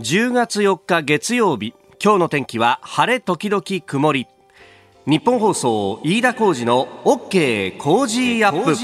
[0.00, 4.28] 10月4日月曜日今日の天気は晴れ時々曇り。
[5.06, 8.76] ニッポン放送飯田浩司の OK Cozy up。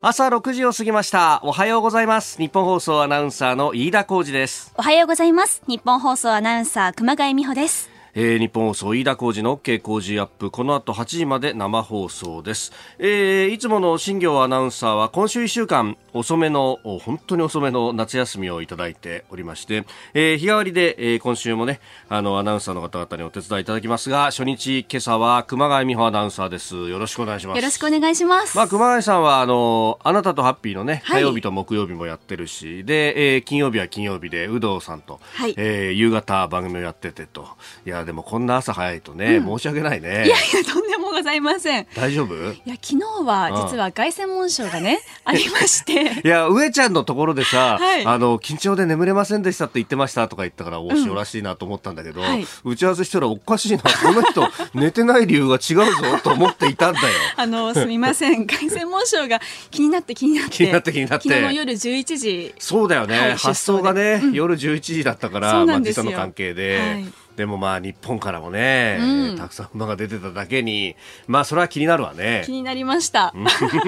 [0.00, 1.42] 朝6時を過ぎました。
[1.44, 2.38] おはようございます。
[2.38, 4.72] ニッポン放送アナウンサーの飯田浩司です。
[4.78, 5.62] おはようございます。
[5.66, 10.50] ニッポン放送アナウンサー熊谷実帆ですえー、ニッポン放送飯田浩司の OK Cozy up。
[10.50, 26.74] この後8時まで生放送です、えー、いつもの新業アナウンサーは今週1週間遅めの本当に遅めの夏休みをいただいておりまして、えー、日替わりで、えー、今週もねあのアナウンサーの方々にお手伝いいただきますが初日今朝は熊谷美穂アナウンサーです。
[26.88, 27.56] よろしくお願いします。
[27.56, 28.56] よろしくお願いします。
[28.56, 37.48] まあ熊谷さんはあのあなたとハッピーのね、火曜日と木曜日もやってるしで、えー、金曜日は金曜日で有働さんと、はい、えー、夕方番組をやっててと。
[37.86, 40.08] いやでもこんな朝早いとね、うん、申し訳ないね。
[40.08, 41.86] いやいやとんでもございません。
[41.94, 42.34] 大丈夫？
[42.34, 46.20] いや昨日は実は凱旋門賞がね ありまして。
[46.24, 57.06] いや上ちゃんのところでさ、はい、あの緊張で眠れませんでしたって言ってましたとか言ったからお塩らしいなと思ったんだけど、うんはい、打ち合わせしたらおかしいなこの人寝てない理由が違うぞと思っていたんだよ。
[57.36, 58.44] あのすみません。
[58.44, 61.28] 凱旋門賞が気になって気になって気になって気になって。
[61.28, 67.04] 昨日の夜11時そうだよね、はい、発送がね、うん、夜11時だったからまあ時差の関係で。
[67.40, 70.94] でもまあ日本からもね、うん、たくさん馬が出てただけに
[71.26, 72.42] まあそれは気になるわね。
[72.44, 73.32] 気になりました。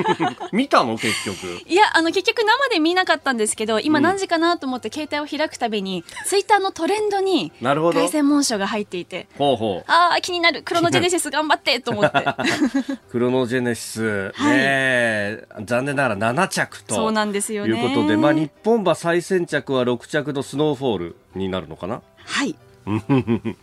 [0.53, 0.97] 見たの？
[0.97, 1.37] 結局。
[1.67, 7.77] いやあの結局生で見なかったんですけど今何時かなと思って携帯を開くたびに、ツイッターのトレンドに凱
[8.09, 9.29] 旋門賞が入っていて。
[9.37, 9.91] ほうほう。
[9.91, 10.63] ああ気になる。
[10.63, 12.25] クロノジェネシス 頑張ってと思って。
[13.13, 16.95] クロノジェネシス、ね、はい、残念ながら7着と。
[16.95, 22.01] そうなんですよいうことで、まあ、日本馬最先着は6着のスノーフォールになるのかな？
[22.25, 22.57] はい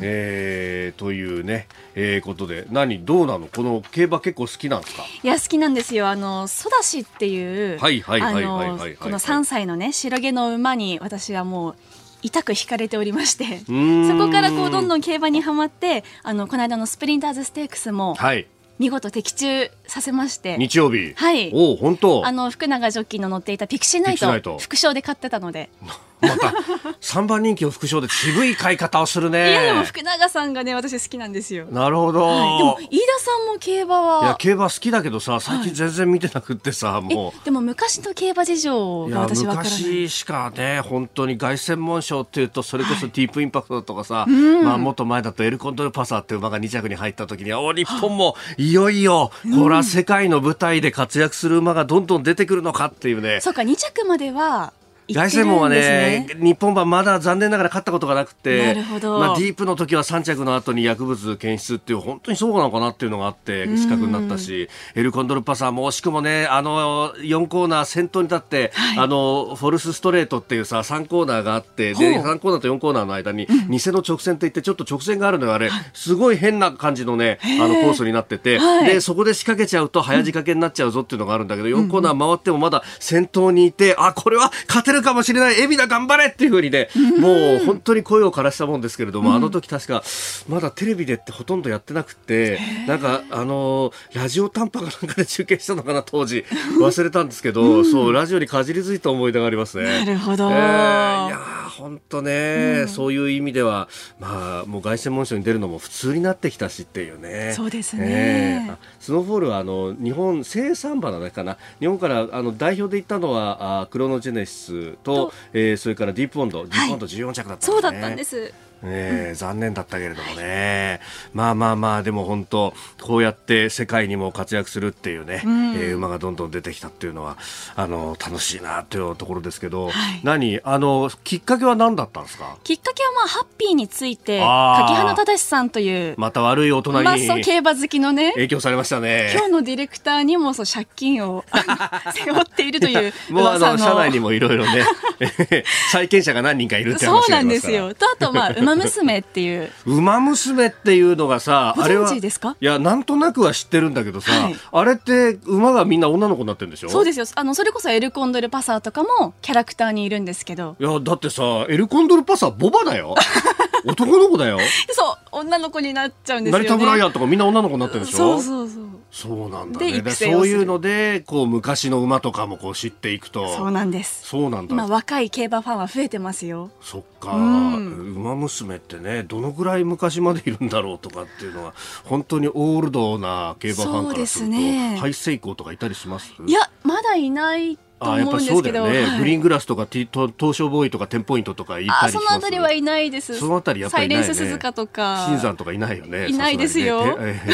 [0.00, 3.46] えー、というね、えー、ことで何どうなの？
[3.46, 5.04] この競馬結構好きなんですか？
[5.22, 6.08] いや好きなんですよ。
[6.08, 11.76] あのソダシっていうこの3歳のね白毛の馬に私はもう
[12.22, 18.46] 痛く惹かれておりましてそこからこうどんどん競馬にはまってあのこの間のスプリンターズステークスも、はい、
[18.78, 20.56] 見事的中させまして。
[20.58, 21.14] 日曜日？
[21.14, 21.50] はい。
[21.54, 22.26] お本当？
[22.26, 24.58] あの福永ジョッキーの乗っていたピクシーナイト。
[24.58, 25.70] 副賞で買ってたので。
[26.24, 26.54] また
[27.02, 29.50] 3番人気を副賞で渋い買い方をするね。
[29.50, 31.66] いやでも福永さんがね私好きなんですよ。
[31.66, 34.24] なるほど、はい、でも飯田さんも競馬は。
[34.24, 37.44] いや競馬好きだけどさ最近全然見てなくってさ、はい、もう。
[37.44, 39.72] でも昔の競馬事情が私分からない。
[39.72, 49.30] 昔しかね本当に凱旋門賞っていうとそれこそディープインパクトとかさ、はい、まあもっと前だとエルコンドルパサーっていう馬が2着に入った時にお日本もいよいよ
[49.60, 54.72] これら世界の舞台で活躍する馬がどんどん出てくるのかっていうね、そうか2着までは
[55.12, 86.88] 凱旋門はね、日本馬まだ残念ながら勝ったことがなくて、まあ、ディープの時は3着の後に薬物検出っていう、本当にそうなのかなっていうのがあって、失格になったし、エルコンドルパサーも惜しくもね、あの、4コーナー先頭に立って、はい、あの、フォルスストレートっていうさ、3コーナーがあって、で、3コーナーと4コーナーの間に、偽の直線って言って、ちょっと直線があるのよ、あれ、すごい変な感じのね、あの、コースになってて、はい、で、そこで仕掛けちゃうと早仕掛けになっちゃうぞっていうのがあるんだけど、4コーナー回ってもまだ先頭にいて、あ、これは勝てるかもしれない、エビだ頑張れっていうふうにね、
[87.18, 90.02] もう本当に声を枯らしたもんですけれども、あの時確か
[90.48, 96.44] まだテレビでってほとんどやってなくて、なんかあのラジオ短波かなんかで中継したのかな当時
[96.80, 100.04] 忘れたんですけど、そうラジオにかじりついた思い出がありますね。
[100.04, 100.50] なるほど。
[100.50, 107.52] えー、いや本当ね、うん、そういう意味ではまあもう凱旋門賞に出るのも普通になってきたしっていうね。
[107.54, 108.66] そうですね。
[108.68, 111.58] えー、スノーフォールはあの日本生産馬だかな？
[111.80, 117.72] 日本からあの代表で行ったのはあクロノジェネシスと、えーえー、それからディープボンド、ディープボンド14着だったんですね。
[117.72, 118.52] そうだったんです。
[118.86, 121.00] えー、残念だったけれどもね、
[121.32, 127.36] まあまあまあでも本当こうやって世界にも活躍するっていうね、うん、えー、馬がどんどん出てきたっていうのは
[127.76, 130.60] あの楽しいなというところですけど、はい、何？
[130.64, 132.56] あのきっかけは何だったんですか？
[132.64, 139.30] きっかけはまあハッピーについて柿花忠さんというまた悪い大人に、まあ、そう競馬好きのね影響されましたね。
[139.34, 141.44] 今日のディレクターにもそう借金を
[142.14, 144.84] 背負っているというもうあの社内にもいろいろね
[145.90, 147.94] 債権者が何人かいるって話そうなんですよ。
[147.94, 149.70] とあとまあ馬娘っていう。
[149.86, 152.12] 馬娘っていうのがさ、あれは。
[152.14, 152.20] い
[152.64, 156.88] や、なんとなくは知ってるんだけどさ、はい、あれって馬がみんな女の子になってるんでしょ？
[156.88, 157.26] そうですよ。
[157.34, 160.76] あの、それこそエルコンドルパサーとかもキャラクターにいるんですけど。
[160.78, 163.14] いや、だってさ、エルコンドルパサーボバだよ。
[163.84, 164.58] 男の子だよ。
[164.90, 166.68] そう、女の子になっちゃうんですよ、ね。
[166.68, 168.16] 成田ブライアンとかみんな女の子になってるでしょ？
[168.16, 168.84] そうそうそう。
[169.10, 170.10] そうなんだね。
[170.10, 173.54] そういうので、こう昔の馬とかもこう知っていくと。
[173.54, 174.26] そうなんです。
[174.26, 174.74] そうなんだ。
[174.74, 176.70] 今若い競馬ファンは増えてますよ。
[176.80, 177.36] そっか。
[177.36, 186.32] うん、馬娘ってね、どのぐらい昔までいるんだろうとかっていうのは、本当にオールドな競馬ファンからすると、ね、ハイセイコーとかいたりします？
[186.44, 189.02] いや、まだいないと思うんですけど、ね。
[189.02, 190.08] はい、グリーングラスとか東
[190.56, 193.38] 証ボーイとかテンポイントとかいたりします、そのあたりはいないです。
[193.38, 195.26] そのあたりやっぱり、ね、サイレンス鈴鹿とか。
[195.28, 196.28] 新山とかいないよね。
[196.28, 197.14] いないですよ、ね。
[197.18, 197.52] えー、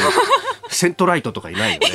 [0.71, 1.89] セントライトとかいないよね。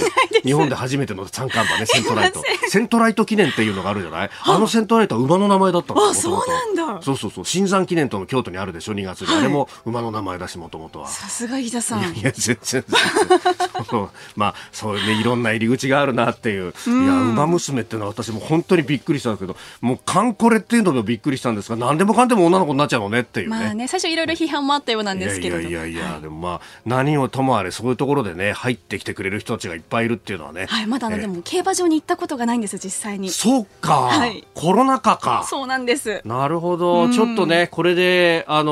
[0.44, 2.44] 日本で初めての三冠馬ね セントライト。
[2.68, 4.30] セントライト記念っていうのがあるじゃない？
[4.44, 7.01] あのセントライトは馬の名前だったのあそうなんだ。
[7.01, 7.45] そうそうそう。
[7.46, 11.07] シンザン記念との京都にあるでしょ2月に、はい、あれも馬の名前だしもともとは。
[11.07, 12.01] さすが飯田さん。
[12.16, 12.86] いや全然
[14.36, 16.74] まあそうねいろんな入り口があるなっていう。
[16.86, 33.30] いやウマ娘っていうのは私も本当にびっくりしたんですけどもう艦これっていうのもびっくりしたんですが何でもかんでも女の子になっちゃうのねっていうね,、まあね、最初いろいろ批判もあったようなんですけどいやいやいや、はい、でもまあ何をともあれそういうところでね入ってきてくれる人たちがいっぱいいるっていうのはね、はい、まだ、ね、でも競馬場に行ったことがないんです実際に。
[33.30, 35.46] そうか、はい、コロナ禍か。
[35.48, 36.24] そうなんです。
[36.26, 38.72] なるほど、ちょっとねこれであの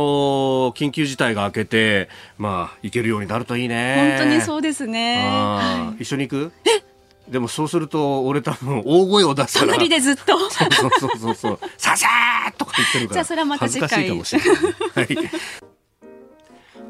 [0.75, 2.09] 緊急事態が明けて
[2.39, 4.17] まあ行けるようになるといいね。
[4.17, 6.51] 本当にそうですね、はい、一緒に行く？
[6.65, 6.83] え？
[7.31, 9.73] でもそうすると俺多分大声を出すから。
[9.77, 10.39] 隣でずっと。
[10.49, 14.09] そうそうそうそうささーとか言ってるからじゃあそれはまた次回。
[14.09, 14.55] かもしれない、
[14.95, 15.29] はい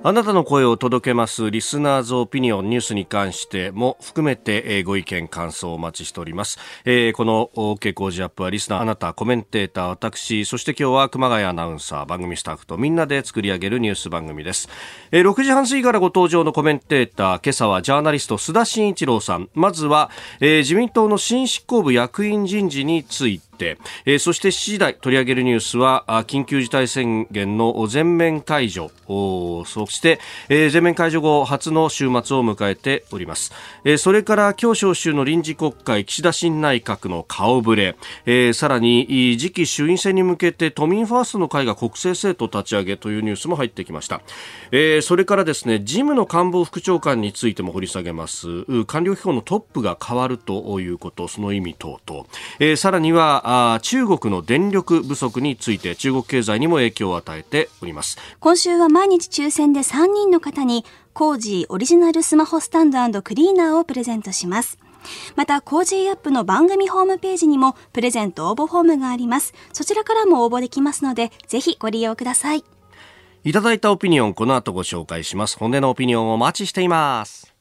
[0.05, 6.59] あなたの声を届けますリスナーズオピニオンニュースに関しても含めてご意見感想をお待ちしております。
[6.83, 14.67] えー、この OK 工事アップはリスナーあなたコメンテーター私そして今日は熊谷アナウンサー番組スタッフとみんなで作り上げるニュース番組です。
[15.13, 20.11] えー、6時半過ぎからご登場のコメンテーター今朝はジャーナリスト須田慎一郎さんまずは、
[20.41, 28.91] えー、自民党の新執行部役員人事についてて、えー、そして7時台取り上げるニュースは緊急事態宣言の全面解除。
[29.07, 30.19] そして、
[30.49, 33.51] えー、全面解除後初の週末を迎えております、
[33.83, 37.95] えー、それから今日召集の臨時国会岸田新内閣の顔ぶれ、
[38.25, 44.21] えー、さらに次期衆院選に向けて都民ファーストの会が国政政党立ち上げというニュースも入ってきました、
[44.71, 48.47] えー、それからですね事務の官房副長官についても掘り下げます。
[48.85, 52.25] 官僚機構のトップが変わるということその意味等々、
[52.59, 64.79] えー、さらにはあ中国の電力不足について中国経済にも影響を与えております今週は毎日抽選で3人の方に Cozy オリジナルスマホスタンドクリーナーをプレゼントします
[65.35, 69.53] また、 Cozy up の番組ホームページにもプレゼント応募フォームがあります。
[69.73, 72.63] そちらからも応募できますので、ぜひご利用ください。
[73.43, 75.57] いただいたオピニオン、この後ご紹介します。
[75.57, 77.52] 本音のオピニオンをお待ちしています。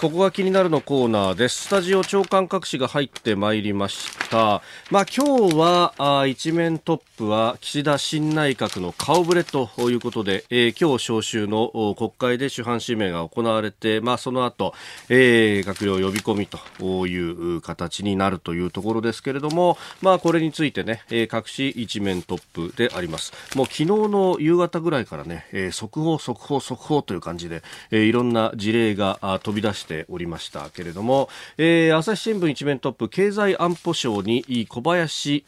[0.00, 1.66] ここが気になるのコーナーです。
[1.66, 4.60] スタジオ長官各紙が入ってまいりました。
[4.90, 14.74] まあ今日はあ一面トップは岸田新内閣の顔ぶれということで、えー、今日召集の国会で主犯指名が行われて、まあその後、
[15.08, 23.32] えー、閣僚呼び込みという形になるというところですけれども、まあこれについてね、えー、各紙一面トップであります。
[23.54, 27.62] もう昨日の夕方ぐらいからね、えー、速報速報速報という感じで、
[27.92, 35.44] えー、いろんな事例が飛び出してしておりましたけれども、えー、朝日新聞一面トップ経済安保省に小林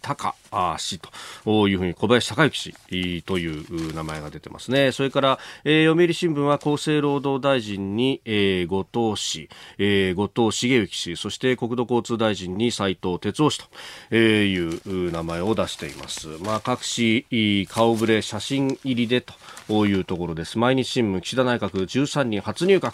[0.00, 1.00] 隆氏
[1.44, 4.92] というふうに小林孝之氏という名前が出てますね。
[4.92, 9.48] それから、えー、読売新聞は厚生労働大臣に、えー、後藤氏、
[9.78, 13.60] えー、後藤茂之氏、そして国土交通大臣に斉藤哲夫氏
[14.10, 16.28] という名前を出しています。
[16.42, 19.20] まあ、各紙顔ぶれ写真入りで
[19.68, 20.58] というところです。
[20.58, 22.92] 毎日新聞岸田内閣13人初入閣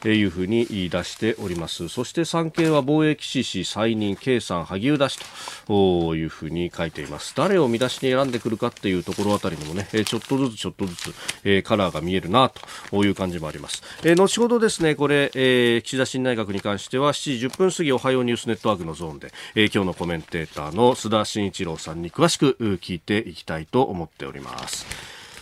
[0.00, 1.88] というふうに出しております。
[1.88, 5.18] そして産経は貿易士氏再任、計算萩生田氏
[5.66, 7.34] というふうに書いてています。
[7.36, 12.50] 誰を見出しに選んでくるかっていうところあたりにもね、えちょっとずつちょっとずつ、えカラーが見えるな
[12.90, 24.86] という感じもあります、え後ほどですねこれ、え岸田新内閣に関しては7時10分過ぎおはようニュースネットワークのゾーンで、え今日のコメンテーターの須田慎一郎さんに詳しく聞いていきたいと思っております。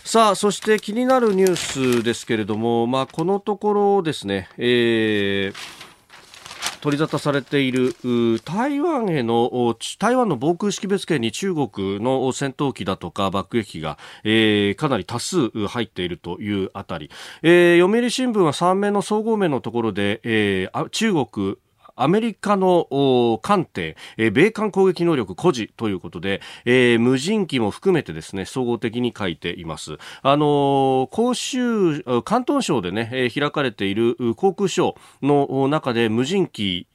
[0.03, 1.55] さあ、そして気になるニュー
[1.99, 5.82] スですけれども、まあ、このところですね、えー
[6.81, 7.93] 取り沙汰されている
[8.43, 17.09] 台湾への台湾の防空識別圏に中国の戦闘機だとか爆撃機が、えー、かなり多数入っているというあたり、
[17.41, 21.57] えー、読売新聞は3名の総合面のところで、えー、中国
[21.95, 29.97] アメリカの艦艇、米艦攻撃能力誇示ということで、えー、無人機も含めてですね、総合的に書いています。
[30.21, 36.87] あのー、広州、広東省でね、開かれている航空ショーの中で無人機、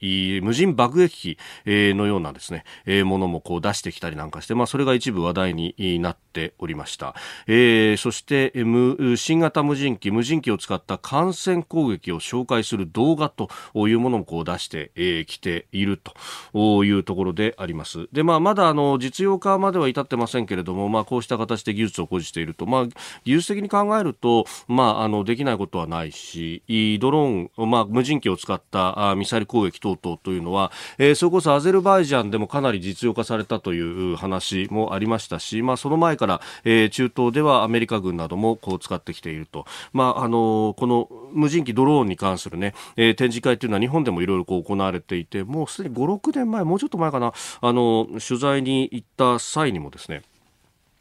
[0.43, 2.65] 無人爆撃機、のようなですね、
[3.03, 7.15] ものもこう出してきたりなんかして、まあ、それが一部話題になっておりました。
[7.47, 8.53] えー、そして、
[9.15, 15.99] 新型無人機、無人機を使った艦船攻撃を紹介する動画というものもこう出しててき、えー、ている
[16.53, 18.07] というところであります。
[18.11, 22.85] で、まあ、まだあの実用化までは至ってませんけれども、まあ、こうした形で技術を誇示していると、まあ、
[23.23, 26.63] 技術的に考えると、まあ、あのできないことはないし、
[26.99, 50.23] ドローン、まあ、無人機を使ったミサイル攻撃等々というのは、えー、それこそアゼルバイジャンでもかなり実用化されたという話もありましたし、まあ、その前から、えー、中東ではアメリカ軍などもこう使ってきていると、まあ、あのこの無人機ドローンに関するね、えー、展示会というのは日本でもいろいろ行われていて、もうすでに5、6年前、もうちょっと前かな、あの取材に行った際にもですね、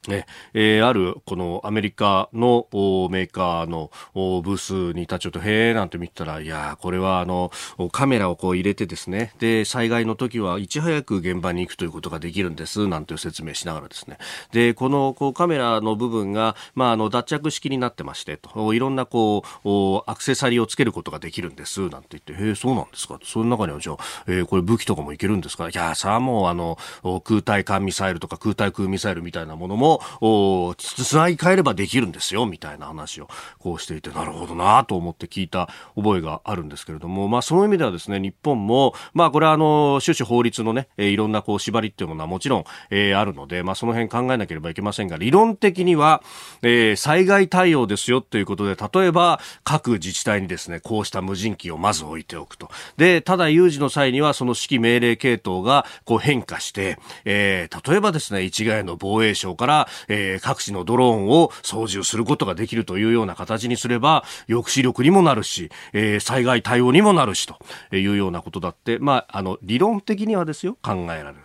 [0.08, 0.26] ね。
[0.54, 7.50] えー、あるこのアメリカのメーカーのブースに立ち寄って、へえなんて見てたら、いやこれはあの
[7.92, 14.18] カメラをこう入れてですね、で、災害の時はいち早く現場に行くということができるんです、なんて説明しながらですね、
[14.52, 23.96] で、このこうカメラの部分が、まあ、あの脱着式になってましてと、いろんなこうアクセサリーをつけることができるんです、なんて言って、へえ、そうなんですか、その中にはじゃあ、
[24.26, 26.78] えー、これ武器とかもいけるんですか、いやさあもうあの
[27.24, 33.28] 空対艦ミサイルとか空対空ミサイルみたいなものもをつなぎ替えればできるんですよみたいな話を
[33.58, 46.22] こうしていてなるほどなと思って聞いた覚えがあるんですけれども、まあ、その意味ではですね日本も、まあ、これはあの種々法律のね、いろんなこう縛りっていうものはもちろん、えー、あるので、まあ、その辺考えなければいけませんが理論的には、
[46.62, 52.70] えー、災害対応ですよということで例えば各自治体にですねこうした無人機をまず置いておくと。
[52.96, 59.77] でただ有事の際にはその指揮命令系統がこう変化して、えー、例えばですね一概の防衛省から、
[60.08, 67.56] えー、各地のドローンを操縦することができるというような形にすれば抑止力にもなるし、えー、災害対応にもなるしと
[67.94, 71.37] いうようなことだって、まあ、あの理論的にはですよ考えられる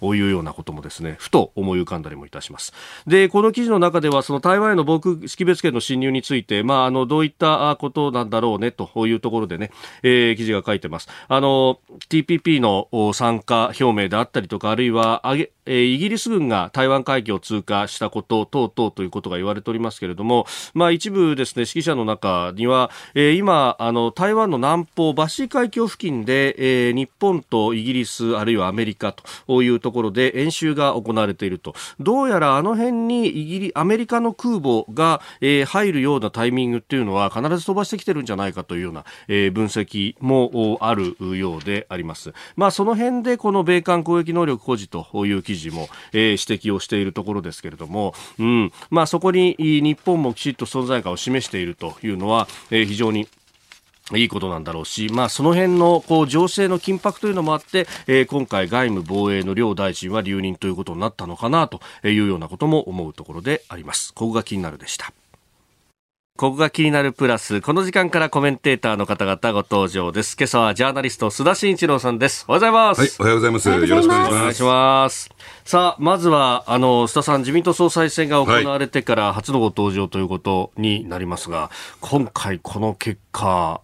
[0.00, 2.72] というようなこともですねふと思い浮かんだりもいたします。
[3.06, 9.70] でこの記事の中ではその台湾への防空識別圏の侵入について、まあ、あのどういったことなんだろうねというところでね、
[10.02, 11.08] えー、記事が書いてます。
[11.28, 29.14] あの TPP の参加表明であったりとかあるいは上げえイギリス軍が台湾海峡を通過したこと等々ということが言われておりますけれども、まあ、一部ですね指揮者の中には、えー、今あの台湾の南方バシー海峡付近で、えー、日本とイギリスあるいはアメリカ
[29.46, 42.32] というところで演習が行われているとどうやらあの辺にイギリアメリカの空母が、えー、入るようなタイミングっていうのは必ず飛ばしてきてるんじゃないかというような、えー、分析もあるようであります。
[42.56, 53.28] まあ、その辺でこの米韓攻撃能力保持という記事も、えー、指摘をしているところですけれども、うんまあ、そこに日本もきちっと存在感を示しているというのは、えー、非常に
[54.16, 64.14] いいことなんだろうし、まあ、その辺のこう情勢の緊迫というのもあって、えー、今回外務防衛の両大臣は留任ということになったのかなというようなことも思うところであります。
[64.14, 65.12] ここが気になるでした。
[66.38, 70.36] ここが気になるプラス、この時間からコメンテーターの方々ご登場です。
[70.38, 72.44] 今朝はジャーナリスト須田慎一郎さんです。
[72.46, 73.00] おはようございます。
[73.00, 73.68] はい、おはようございます。
[73.68, 74.30] よろしくお願いします。
[74.30, 75.30] お願いします。
[75.64, 83.80] さあ、まずは、あの、須田さん、自民党総裁選が行われてから初のご登場ということになりますが、はい、今回この結果、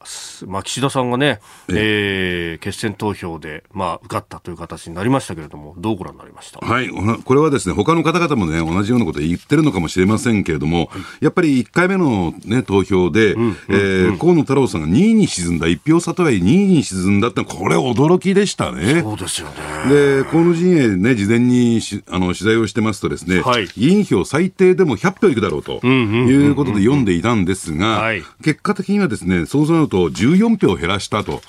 [0.46, 2.54] まあ、岸田さんがね、ええ。
[2.56, 6.58] ー、決選投票で、まあ、受かったという形になりましたけれども、どうご覧になりました？
[6.58, 13.37] はい、これはですね、他の方々もね、同じようなこと言ってるのかもしれませんけれども、やっぱり1回目のね、投票で、
[13.68, 19.02] え河野太郎さんが2位に沈んだ、1票差とはいえ2位に沈んだって、これ驚きでしたね。
[19.02, 19.54] そうですよね。
[19.88, 31.40] で、河野陣営ね、事前にしあの取材をしてますとですね、はい、議員票最低でも100票いくだろうということで読んでいたんですが、はい、結果的にはですね、そうなると14票減らしたと、ね、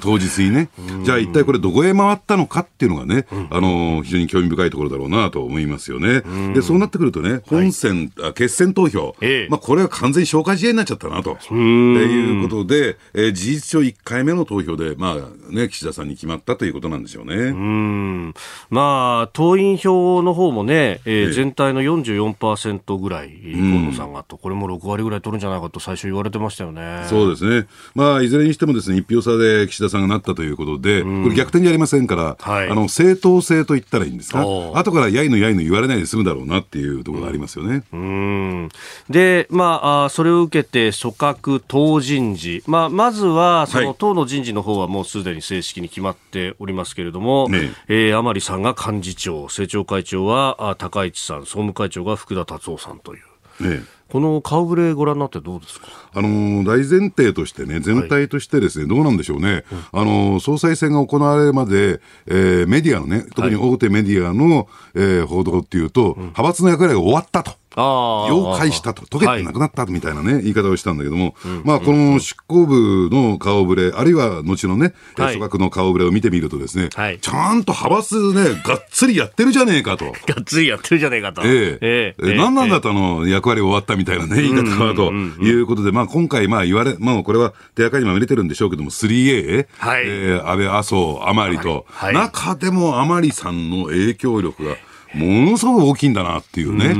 [0.00, 0.68] 当日にね。
[1.04, 6.22] じゃあ一体これどこへ回ったのかっていうのがね、あの、非常に興味深いところだろうなと思いますよね。
[6.54, 11.36] で、そうなってくるとね、本選、はい、決選投票、ええ、まあこれは完全に消化試合になっちゃったなと。
[11.48, 17.34] ということで、えー、事実上1回目の投票で、まあね、岸田さんに決まったということなんでしょうね。
[17.34, 18.34] うん。
[18.70, 27.04] まあ、党員票の方もね、えー、全体の44%ぐらい、河野さんがと、これも6割ぐらい取るんじゃないかと最初言われてましたよね。
[27.08, 27.66] そうですね。
[27.94, 37.84] まあ、いずれにしてもですね、1票差で岸田さんがなったということで、これ逆転じゃありませんから、はい、あの、正当性と言ったらいいんですか、後からやいのやいの言われないで済むだろうなっていうところがありますよね。
[37.92, 38.68] うん。
[39.08, 53.22] で、まあ、あそれを受けて、組閣党人事、まあ、まずは、その党の人事の方はもうすでに正式に決まっておりますけれども、ねえー、甘利さんが幹事長、政調会長は高市さん、総務会長が福田達夫さんという。
[53.60, 55.86] ねこの顔ぶれご覧になってどうですか？
[56.14, 67.52] あの大前提としてね、全体としてですね、はい、どうなんでしょうね、うん、あの総裁選が行われるまで、えー、メディアのね、特に大手メディアの、はい、えー、報道っていうと、うん、派閥の役割が終わったと。
[67.74, 71.34] 溶解したと、溶けてなくなったみたいなね、言い方をしたんだけども、
[71.64, 80.06] まあ、この執行部の顔ぶれ、あるいは後のね、組閣の顔ぶれを見てみるとですね、ちゃんと派閥ね、がっつりやってるじゃねえかと。
[80.06, 81.42] がっつりやってるじゃねえかと。
[81.44, 82.14] ええ。
[82.20, 82.34] ええ。
[82.36, 85.12] 何なんだと、あの、役割終わったみたいなね、言い方はと。
[85.12, 94.76] いうことで、まあ、今回、まあ、言われ、まあ、これは手垢にも入れてるんでしょうけども、3A、はい、えー、安倍、麻生、甘利と、中でも甘利さんの影響力が、
[95.14, 96.90] ものすごく大きいんだなっていうね、え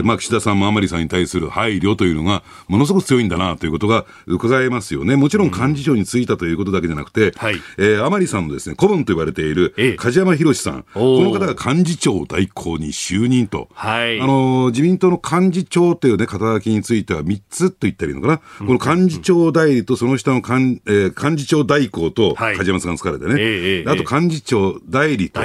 [0.00, 5.16] ーまあ、岸田さんも甘利さんに対する配慮というのが、ものすごく強いんだなということが伺えますよね。
[5.16, 25.40] もちろん幹事長に就いたということだけじゃなくて、はい、えー、甘利さんのですね、顧問と言われている梶山博さん、この方が幹事長代行に就任と、はい、あの自民党の幹事長というね、肩書きについては3つと言ったらいいのかな、この幹事長代理とその下の幹,、えー、幹事長代行と梶山さんが疲れてね、はい、あと幹事長代理と、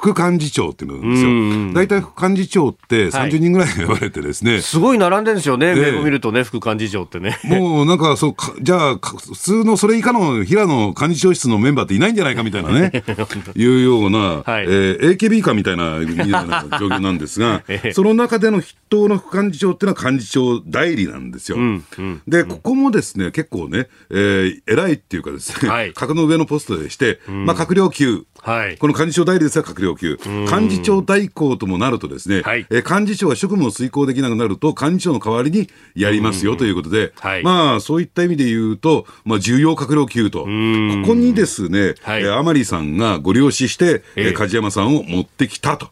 [0.00, 1.74] 副幹事長っていうのがですよ。
[1.74, 4.60] 大体副幹事長って30人ぐらい選ばれてですね。
[4.60, 7.38] すごい並んでるんですよね、名簿見るとね、副幹事長ってね。
[7.42, 12.92] もうなんか、そう、じゃあ、普通のそれ以下の平野幹事長室のメンバーっていないんじゃないかみたいなね、
[13.56, 14.64] いうような、はい。
[14.64, 21.58] えー、AKB かみたいな、みたいな状況なんですが、 その中での筆頭の副幹事長っていうのは幹事長代理なんですよ。
[21.58, 30.18] うんうん、で、ここもですね、結構ね、えー、偉いっていうかですね、はい、格の上のポストでして、まあ、閣僚級、はい、この幹事長代理ですが閣僚級、
[30.50, 45.90] 幹事長代行ともなるとですね、はい、え幹事長が職務を遂行できなくなると、幹事長の代わりにやりますよということで、はい、まあ、そういった意味で言うと、まあ、重要閣僚級と、ここにですね、はい、甘利さんがご了承して、えー、梶山さんを持ってきたと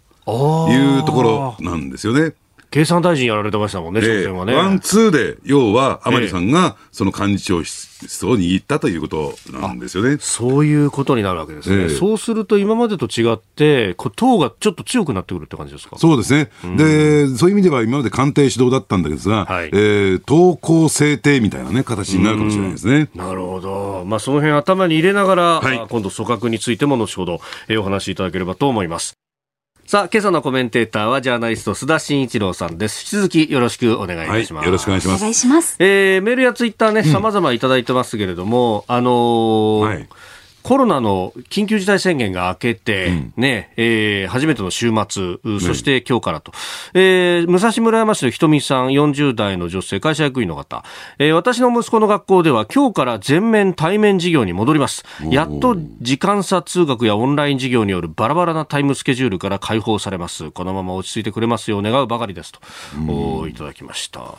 [0.71, 2.35] いうところなんですよね。
[2.71, 4.55] 経産大臣やられてましたもんね、初戦はね。
[4.55, 10.19] ワン、ツーで、要は甘利さんがその幹事長室を握ったということなんですよね。
[10.21, 11.85] そういうことになるわけですね。
[11.85, 15.97] えー、そうすると今までと違って、党がちょっと強くなってくるって感じですか？
[15.97, 16.51] そうですね。
[16.65, 23.09] うん、で、そういう意味では今まで官邸主導だったんですが、はい、えー、党校制定みたいなね、形になるかもしれないですね。
[23.15, 24.05] なるほど。
[24.07, 29.15] まあその辺頭に入れながら、はい、今度組閣についても後ほど、えー、お話しいただければと思います。
[29.87, 33.03] さあ、今朝のコメンテーターはジャーナリスト須田慎一郎さんです。
[33.03, 34.63] 引き続きよろしくお願いいたします。
[34.63, 35.21] はい、よろしくお願いします。
[35.21, 35.77] お願いします。
[35.79, 40.09] えー、メールやツイッターね、様々いただいてますけれども、うん、あのーはい
[40.67, 46.51] コロナの緊急事態宣言が明けて、うん、ね、えー、初めての週末、そして今日からと。
[46.93, 50.83] えー、武蔵村山市のひとみさん、40代の女性、会社役員の方。
[51.21, 55.05] えー、私の息子の学校では今日から全面対面授業に戻ります。
[55.31, 60.51] やっと時間差通学やオンライン授業によるバラバラなタイムスケジュールから解放されます。
[60.51, 62.59] このまま落ち着いてくれますよう願うばかりですと、
[63.09, 64.35] おいただきました。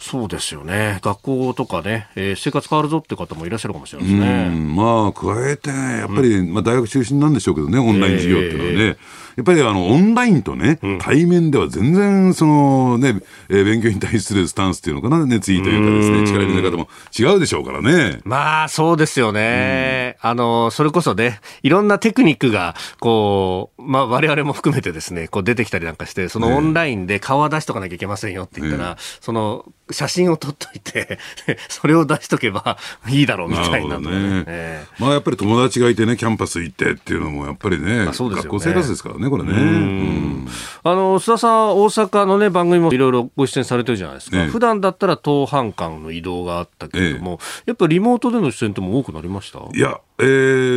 [0.00, 0.98] そうですよね。
[1.02, 4.48] 学校とかね、えー、生活変わるぞって方もいらっしゃるかもしれないですね。
[4.48, 8.78] まあ、加えて、やっぱり、まあ、大学中心なんでしょうけどね、オンライン授業っていうのはね。
[8.78, 8.96] えー
[9.40, 18.20] やっぱりあのオンラインとね、対面では全然その、ねえー、勉強に対するスタンスっていうのかな、熱意というかですね、力入れ方も違うでしょうからね。
[18.24, 20.18] まあ、そうですよね。
[20.20, 31.18] あの、それこそね、いろんなテクニックが、こう、まあ、我々も含めてですね、こう出てきたりなんかして、そのオンラインで顔は出しとかなきゃいけませんよって言ったら、その、写真を撮っといて
[31.68, 33.98] それを出しとけばいいだろうみたいな。
[33.98, 34.04] ね、
[34.46, 38.12] えー、まあやっぱり友達がいてねキャンパス行ってっていうのもやっぱりね、まあ、ね。
[38.12, 40.48] 学校生活ですからねこれね、うん、
[40.82, 49.60] あの須田さん大阪のね番組もいろいろご出演されてるじゃないですか、ね、普段だったら当半間の移動があったけれども、えやっぱりリモートでの出演っても多くなりました？
[49.60, 50.24] いやえ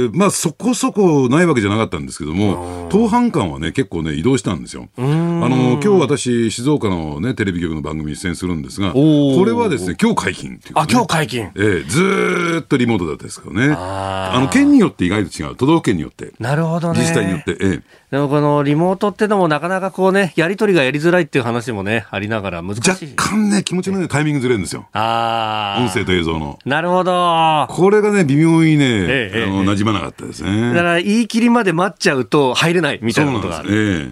[0.08, 4.90] ー、まあそこそこないわけじゃなかったんですけども、当半間はね、結構ね、移動したんですよ。
[4.98, 11.52] あの、今日私、静岡のね、テレビ局の番組に出演するんですが、これはですね、今日解禁っていう、ね、あ、今日解禁。
[11.56, 13.74] えー、ずっとリモートだったですけどね。
[13.78, 15.56] あの、県によって意外と違う。
[15.56, 16.32] 都道府県によって。
[16.40, 17.00] なるほどね。
[17.00, 17.58] 自治体によって。
[17.60, 23.16] ええでもこのリモートってのもなかなかこうね、やりとりがやりづらいっていう話もね、ありながら難しい。
[23.18, 24.88] 若干ね、気持ちのね、タイミングずれるんですよ。
[24.94, 25.82] ああ。
[25.82, 26.60] 音声と映像の。
[26.64, 27.66] なるほど。
[27.72, 30.70] これがね、微妙にね、ええ、あの、馴染まなかったですね。
[30.70, 33.70] だから言い切りまで待っちゃうと入れないみたいなことがある。
[33.72, 34.10] え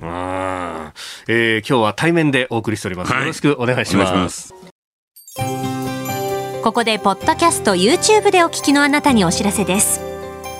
[1.27, 3.11] ええー、今日は対面でお送りしております。
[3.11, 4.53] はい、よろしくお願いします。
[6.63, 10.11] ここでポッドキャスト YouTube でお聞きのあなたにお知らせです。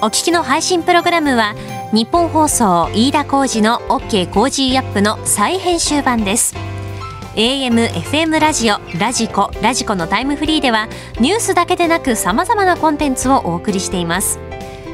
[0.04, 1.54] お聞きの配信プログラムは
[1.94, 6.56] 日本放送飯田浩司の OK コージーアップの再編集版です
[7.36, 10.90] AM、FM ラジオ、ラジコ、ラジコのタイムフリーでは
[11.22, 14.38] ニュースだけでなく様々なコンテンツをお送りしています。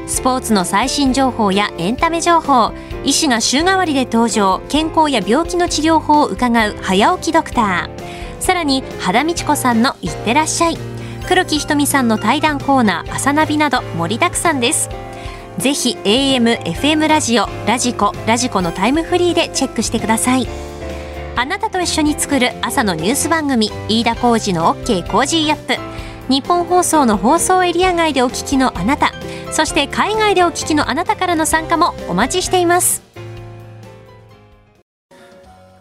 [0.06, 2.72] スポーツの最新情報やエンタメ情報
[3.04, 8.40] 医師が週替わりで登場健康や病気の治療法を伺う早起きドクター。
[8.40, 10.78] さらに羽田美智子さんのいってらっしゃい。
[11.26, 14.88] 黒木ひとみさんの対談コーナー朝ナビなど盛りだくさんです。
[15.58, 20.67] ぜひ AM、FM ラジオ、ラジコ、ラジコのタイムフリーでチェックしてください。
[21.40, 25.80] あなたと一緒に作る朝のニュース番組飯田浩二の OK コージーアップ。
[26.28, 29.12] ニッポン放送の放送エリア外でお聞きのあなた
[29.52, 33.04] そして海外でお聞きのあなたからの参加もお待ちしています。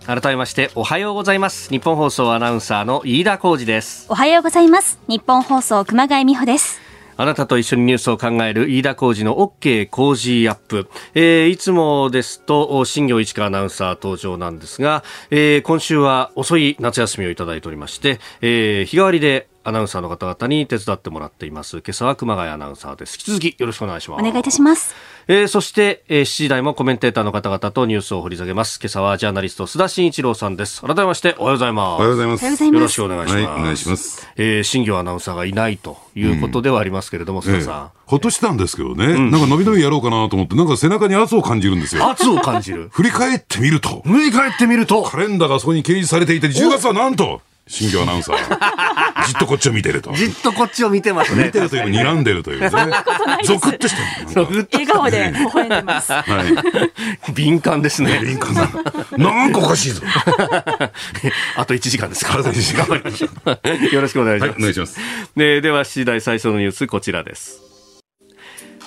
[0.06, 1.72] 改めましておはようございます。
[1.71, 4.06] ニッポン放送アナウンサーの飯田浩司です。
[4.10, 5.00] おはようございます。
[5.08, 6.87] 日本放送熊谷美穂です
[7.17, 21.80] あなたと一緒にニュースを考える飯田浩二の OK 工事アップ、えー、いつもですと新業市川アナウンサー登場なんですが、えー、今週は遅い夏休みをいただいておりまして、えー、日替わりでアナウンサーの方々に手伝ってもらっています。
[21.80, 23.15] 今朝は熊谷アナウンサーです。
[23.15, 24.21] 引き続きよろしくお願いします。
[24.21, 24.95] お願いいたします。
[25.29, 28.79] えー、そして、えー、7時台もコメンテーターの方々とニュースを掘り下げます。
[28.81, 30.81] 今朝はジャーナリスト須田慎一郎さんです。
[30.81, 31.99] 改めましておはようございます。
[31.99, 32.63] おはようございます。
[32.63, 42.09] よろしくお願いします、はい、お願いします、えー、新業アナウンサーがいないということではありますけれども、うん、須田さん、えほっとしたんですけどね、うん、なんか伸び伸びやろうかなと思って、なんか背中に圧を感じるんですよ。
[42.09, 42.87] 圧を感じる。
[42.93, 44.01] 振り返ってみると。
[44.05, 45.03] 振り返ってみると。
[45.03, 49.25] カレンダーがそこに掲示されていて、10月はなんと、新業アナウンサー。
[49.27, 50.13] じっとこっちを見てると。
[50.13, 51.45] じっとこっちを見てますね。
[51.45, 52.69] 見てるという睨んでるというね。
[52.69, 54.67] ゾクッとしてる。
[54.71, 56.12] 笑顔で微笑んでます。
[56.13, 56.21] は
[57.30, 57.34] い。
[57.34, 58.19] 敏感ですね。
[58.23, 58.69] 敏感だ。
[59.17, 60.01] なんかおかしいぞ。
[61.58, 62.39] あと1時間ですから。
[62.39, 63.91] あと1時間。
[63.91, 64.58] よろしくお願いします。
[64.58, 64.99] お願いします。
[65.36, 67.67] では、7時台最初のニュース、こちらです。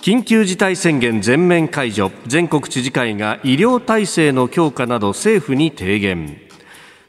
[0.03, 6.41] 緊急事態宣言全面解除全国知事会が医療体制の強化など政府に提言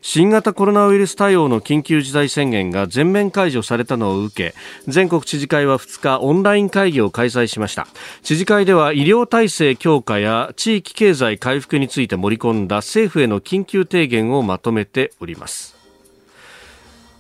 [0.02, 4.56] 新型コロナウイルス対応の緊急事態宣言が全面解除されたのを受け
[4.88, 7.88] 全国知事会は2日オンライン会議を開催しました。
[8.24, 15.76] 知事会では医療体制強化や地域経済回復について盛り込んだ政府への緊急提言をまとめております。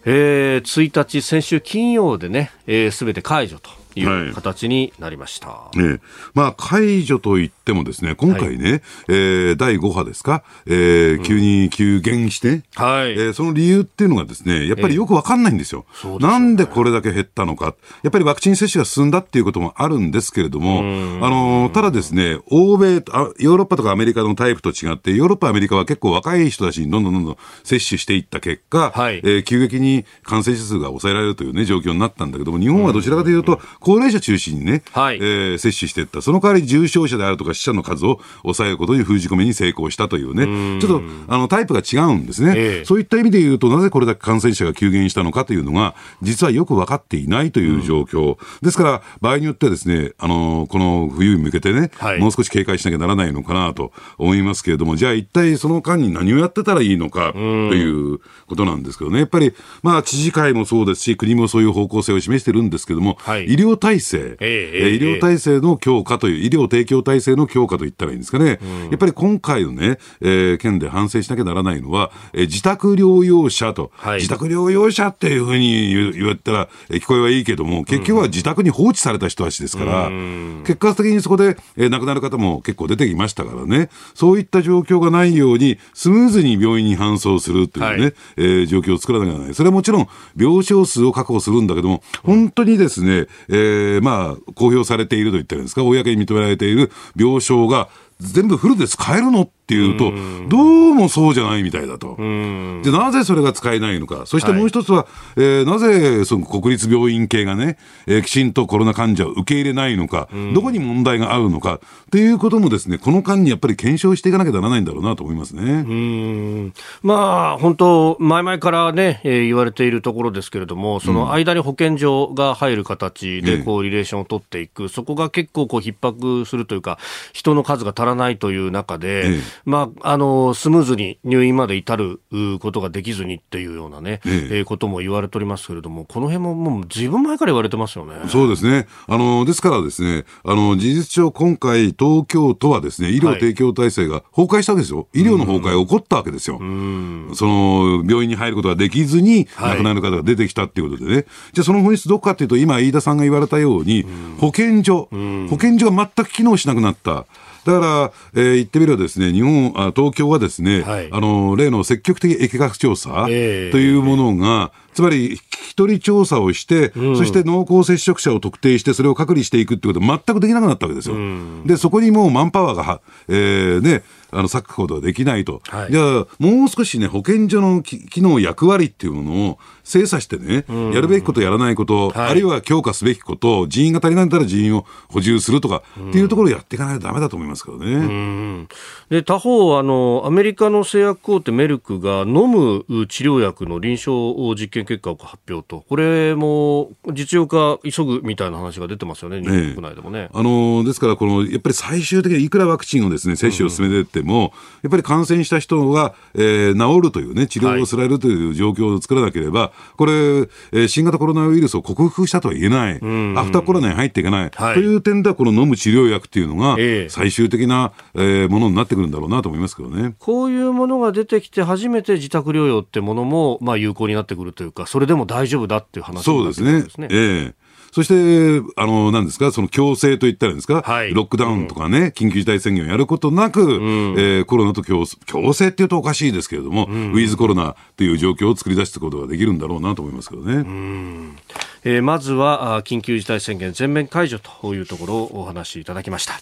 [0.03, 5.99] えー、1日、先週金曜でね、す、えー、て解除という形になりました、はい、ね
[6.33, 20.79] まあ、解除といっもですね、今回ね、はい、えー、第5波ですか、えー、急に急減して、はい、えー、その理由っていうのがですね、やっぱりよくわかんないんですよ、えー、なんでこれだけ減ったのか、やっぱりワクチン接種が進んだっていうこともあるんですけれども、
[21.25, 89.53] あのただですね、欧米あ、ヨーロッパとかアメリカのタイプと違って、ヨーロッパ、アメリカは結構若い人たちにどんどんどんどん接種していった結果、はい、えー、急激に感染者数が抑えられるというね、状況になったんだけども、日本はどちらかというと、高齢者中心にね、はい、えー、接種していった、その代わり重症者であるとか死者の数を抑えることに封じ込めに成功したというね、ちょっとあのタイプが違うんですね、えー、そういった意味で言うと、なぜこれだけ感染者が急減したのかというのが、実はよく分かっていないという状況、ですから、場合によってはですね、あのこの冬に向けてね、はい、もう少し警戒しなきゃならないのかなと思いますけれども、じゃあ一体その間に何をやってたらいいのかということなんですけどね、やっぱり、まあ、知事会もそうですし、国もそういう方向性を示してるんですけども、はい、医療体制、えー、えー、医療体制の強化という、医療提供体制の強化といったらいいんですかね、うん、やっぱり今回のね、えー、件で反省しなきゃならないのは、えー、自宅療養者と、はい、自宅療養者っていうふうに言われたら、えー、聞こえはいいけども、結局は自宅に放置された人たちですから、うん、結果的にそこで、えー、亡くなる方も結構出てきましたからね、そういった状況がないように、スムーズに病院に搬送するというね、はい、えー、状況を作らなきゃならない。
[89.53, 97.89] それはもちろん、病床数を確保するんだけども、本当にですね、えー、まあ、公表されていると言ったらいいんですか、公に認められている病床が
[98.19, 99.49] 全部フルで使えるの？
[99.71, 100.11] っていうと、
[100.49, 102.17] どうもそうじゃないみたいだと。
[102.17, 104.25] で、なぜそれが使えないのか。
[104.25, 105.07] そしてもう一つは、はい、
[105.37, 111.79] えー、なぜその国立病院系がね、えー、きちんとコロナ患者を受け入れないのか、どこに問題があるのか、っ
[112.11, 115.61] ていうこともですね、この間にやっぱり検証していかなきゃならないんだろうなと思いますね。
[115.63, 116.73] うん。
[117.01, 126.99] まあ、本当、前々からね、えー、言われているところですけれども、その間に保健所が入る形で、こう、リレーションを取っていく、そこが結構こう、逼迫するというか、
[127.31, 132.21] 人の数が足らないという中で、まあ、あの、スムーズに入院まで至る
[132.59, 138.13] ことができずにっていうようなね、ええことも言われておりますけれども、この辺ももうずいぶん前から言われてますよね。
[138.27, 138.87] そうですね。
[139.07, 145.07] あの、ですからですね、あの、事実上今回、東京都はですね、医療提供体制が崩壊したわけですよ。
[145.13, 146.57] 医療の崩壊が起こったわけですよ。
[146.57, 151.15] その、病院に入ることができずに、亡くなる方が出てきたっていうことでね。
[151.15, 154.05] はい、じゃあその本質どこかっていうと、今、飯田さんが言われたように、
[154.39, 155.09] 保健所、
[155.49, 157.25] 保健所が全く機能しなくなった。
[157.65, 171.15] だから、えー、言ってみればですね、日本、あ東京はですね、はい、あの、例の積極的疫学調査というものが、つまり、聞き取り調査をして、うん、そして濃厚接触者を特定して、それを隔離していくってことは全くできなくなったわけですよ。
[171.15, 175.61] うん、で、そこにもうマンパワーが、えー、ね、あの、割くことはできないと。
[175.67, 188.67] はい、じゃあ、もう少しね、保健所の機能、役割っていうものを精査してね、やるべきこと、やらないこと、はい、あるいは強化すべきこと、人員が足りないんだったら人員を補充するとか、っていうところをやっていかないとだめだと思いますけどね。
[189.09, 194.11] で、他方、あの、アメリカの製薬大手メルクが飲む治療薬の臨床
[194.55, 200.29] 実験結果を発表と、これも実用化急ぐみたいな話が出てますよね、日本国内でもね。
[200.33, 213.09] あのですから、このやっぱり最終的にいくらワクチンをですね接種を進めていっても、やっぱり感染した人が、えー、治るというね、治療をされるという状況を作らなければ、はい、これ、えー、新型コロナウイルスを克服したとは言えない、うん。
[213.31, 216.77] うん、アフターコロナに入っていかない、はい、という点では、この飲む治療薬っていうのが、
[217.09, 220.15] 最終的な、えー、ものになってくるんだろうなと思いますけどね。
[220.19, 227.05] こういうものが出てきて、初めて自宅療養ってものも、まあ、有効になってくるというか、それでも大丈夫だっていう話になってくるんですね。
[227.05, 227.21] そうですね。
[227.51, 227.60] ええ
[227.91, 240.53] そして、あの、何ですか、その強制といったらですか、はい、ロックダウンとかね、うん、緊急事態宣言をやることなく、うん、えー、コロナと共共生っていうとおかしいですけれども、うん、ウィズコロナという状況を作り出していくことができるんだろうなと思いますけどね。
[240.53, 241.37] うん。
[241.83, 246.39] えー、まずは緊急事態宣言全面解除というところをお話しいただきました。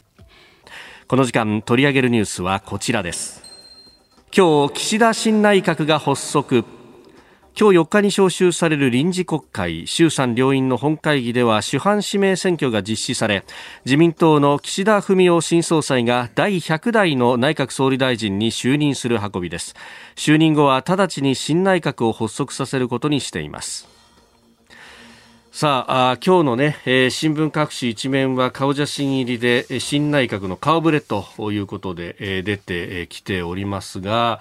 [1.07, 3.41] この時間取り上げるニュースはこちらです。
[4.35, 6.63] 今日岸田新内閣が発足
[7.59, 13.43] 今日4日に召集される臨時国会衆参両院の本会議では主犯指名選挙が実施され
[13.83, 19.75] 自民党の岸田文雄新総裁が第100代の内閣総理大臣に就任する運びです。
[20.15, 23.89] 就任後は直ちに新内閣を発足させることにしています。
[25.51, 34.39] さあ今日のね、えー、新聞各紙一面は顔写真入りで新内閣の顔ぶれということで、えー、出てきておりますが、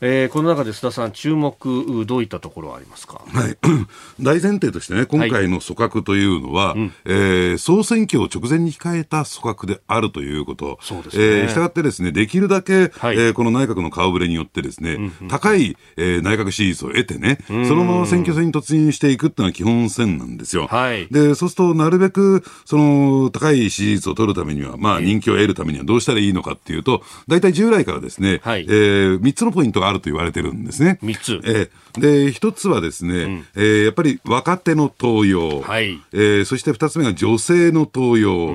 [0.00, 3.56] えー、この中で須田さん、注目、どういったところありますか、はい、
[4.20, 20.66] 大前提としてね、今回の組閣というのは、はい、えー、総選挙を直前に控えた組閣であるということ、そうですね、えー、したがってですね、できるだけ、はい、えー、この内閣の顔ぶれによってですね、うんうん、高い、えー、内閣支持率を得てね、そのまま選挙戦に突入していくっていうのは基本線なんですよ。
[20.66, 30.98] はい、で、そうすると、なるべく、その、高い支持率を取るためには、まあ、人気を得るためにはどうしたらいいのかっていうと、大体従来からですね、はい、えー、3つのポイントがあると言われてるんですね。
[31.02, 31.40] 3つ。
[31.44, 35.60] えー、で、1つはですね、うん、えー、やっぱり若手の登用。
[35.60, 36.00] はい。
[36.12, 38.48] えー、そして2つ目が女性の登用。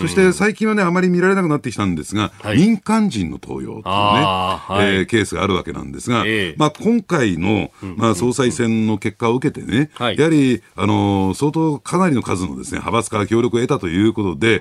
[0.00, 14.60] そして最近はね、あまり見られなくなってきたんですが、はい、民間人の登用というね、はい、えー、ケースがあるわけなんですが、えー、まあ今回の、まあ、総裁選の結果を受けてね、はい、やはり、あの、相当かなりの数のですね、派閥から協力を得たということで、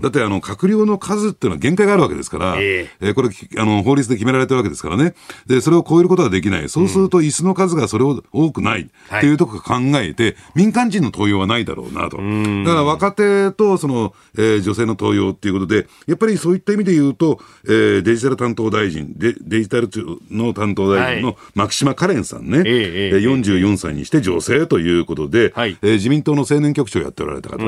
[0.00, 5.14] だってあの、閣僚の数っていうのは限界があるわけですから、えー、えー、これ、あの、法律で決められてるわけですからね。
[5.46, 6.68] で、それを超えることはできない。
[6.68, 8.82] そうすると椅子の数がそれを多くない。
[8.82, 12.16] っていうところ考えて、民間人の登用はないだろうなと。
[12.16, 19.88] だから若手とその、えー、女性の登用っていうことで、やっぱりそういった意味で言うと、えー、デジタル担当大臣、デデジタル
[20.30, 27.64] の担当大臣の牧島かれんさんね、はい、えー、44歳にして女性ということで、はい、えー、自民党の青年局長をやっておられた方、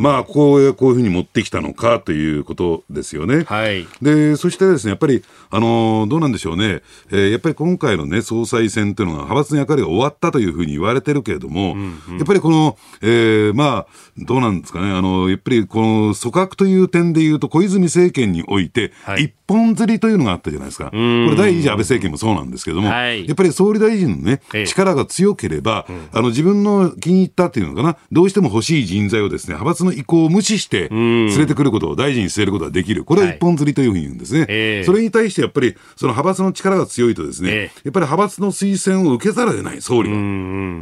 [0.00, 3.44] まあ、こうこういうふうに持ってきたのかということですよね。
[3.44, 13.86] はい、でそしてですね、やっぱり、あのー、どうなんでしょうね、えー、やっぱり今回のね、総裁選というのが派閥の役割が終わったというふうに言われてるけれども、うんうん、やっぱりこの、えー、まあ、
[14.18, 20.90] どうなんですかね、あの、やっぱりこの組閣という点で言うと、小泉政権において、一本釣りというのがあったじゃないですか。
[20.90, 33.04] これ第一次安倍政権もそうなんですけども、はい、やっぱり総理大臣のね、力が強ければ、あの、自分の気に入ったっていうのかな、どうしても欲しい人材をですね、派閥の意向を無視して連れてくることを大臣に据えることができる。
[33.04, 34.40] これは一本釣りというふうに言うんですね。
[34.40, 40.16] はい、それに対してやっぱり、その派閥の力が強いとですね、やっぱり派閥の推薦を受けざるを得ない、総理は。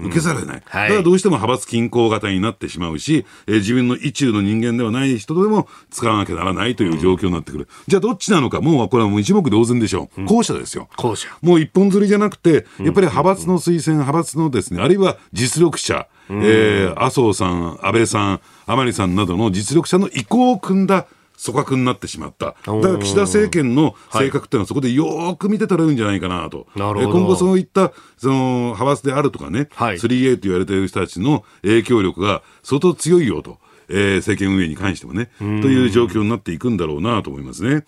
[0.07, 0.63] 受けざるを得ない。
[0.65, 7.69] はい、だからどうしても派閥均衡型になってしまうし、えー、自分の意中の人間ではない人でも使わなきゃならないという状況になってくる。
[7.87, 10.25] じゃあどっちなのか、もうこれはもう一目同然でしょう。
[10.25, 10.89] 後者ですよ。
[10.97, 11.29] 後者。
[11.43, 21.07] もう一本釣りじゃなくて、やっぱり派閥の推薦、派閥のですね、あるいは実力者、えー、麻生さん、安倍さん、甘利さんなどの実力者の意向を組んだ
[21.45, 22.47] 組閣になってしまった。
[22.47, 26.67] だから岸田政権の性格っていうのはそこでよく見て取れるんじゃないかなと。
[26.75, 27.13] なるほど。
[27.13, 28.35] 今後そういったその
[28.75, 33.59] 派閥であるとかね、はい、3A と言われている人たちの影響力が相当強いよと。
[33.89, 37.83] えー、政権運営に関してもね、という状況になっていくんだろうなと思いますね。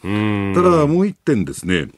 [0.55, 1.89] ただもう一点ですね、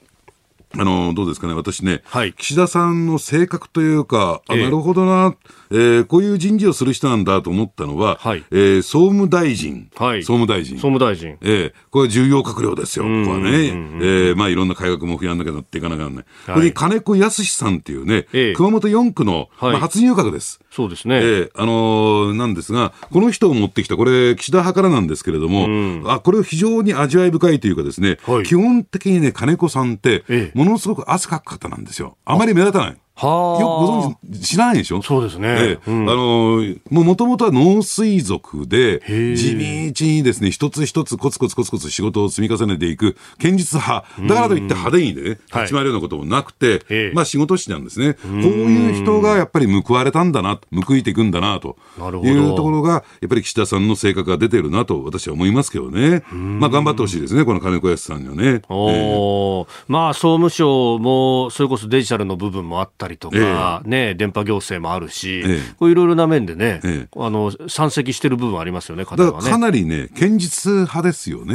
[0.72, 10.76] あの、どうですかね、私ね、はい、岸田さんの性格というか、あ、なるほどな、えー、こういう人事をする人なんだと思ったのは、はい、えー、総務大臣、はい、総務大臣。
[10.76, 11.38] 総務大臣。
[11.40, 13.50] えー、これ重要閣僚ですよ、ここはね。
[13.50, 16.24] えー、まあいろんな改革も増やんなきゃなっていかなきゃならない。
[16.46, 20.60] はい、これに金子康さんっていうね、えー、熊本4区の、まあ、初入閣です。
[20.70, 21.16] そうですね。
[21.16, 32.16] えー、あのー、なんですが、この人を持ってきた、これ、岸田派からなんですけれども、あ、これ非常に味わい深いというかですね、基本的にね、金子さんって、ものすごく汗かく方なんですよ。
[32.24, 32.96] あまり目立たない。
[33.26, 35.02] よくご存知、知らないでしょ？
[35.02, 35.48] そうですね。
[35.48, 39.00] ええ、うん、あの、もともとは農水族で、
[39.36, 39.54] 地
[39.92, 44.06] 道にですね、一つ一つコツコツコツコツ仕事を積み重ねていく、堅実派。
[44.28, 48.14] だからといって派手にね、立ち回るようなこともなくて、はい、まあ仕事師なんですね。
[48.14, 51.76] こういう人がやっぱり報われたんだな、報いていくんだな、と
[52.24, 56.22] いうところが、やっぱり岸田さんの性格が出てるなと私は思いますけどね。
[56.32, 58.62] まあ頑張ってほしいですね、この金子康さんにはね。
[58.68, 71.54] おえー、まあ総務省も、それこそデジタルの部分もあったりとか、えね、電波行政もあるし、えこういろいろな面でね、え、あの山積してる部分ありますよね、ねだからかなりね、堅実派ですよね。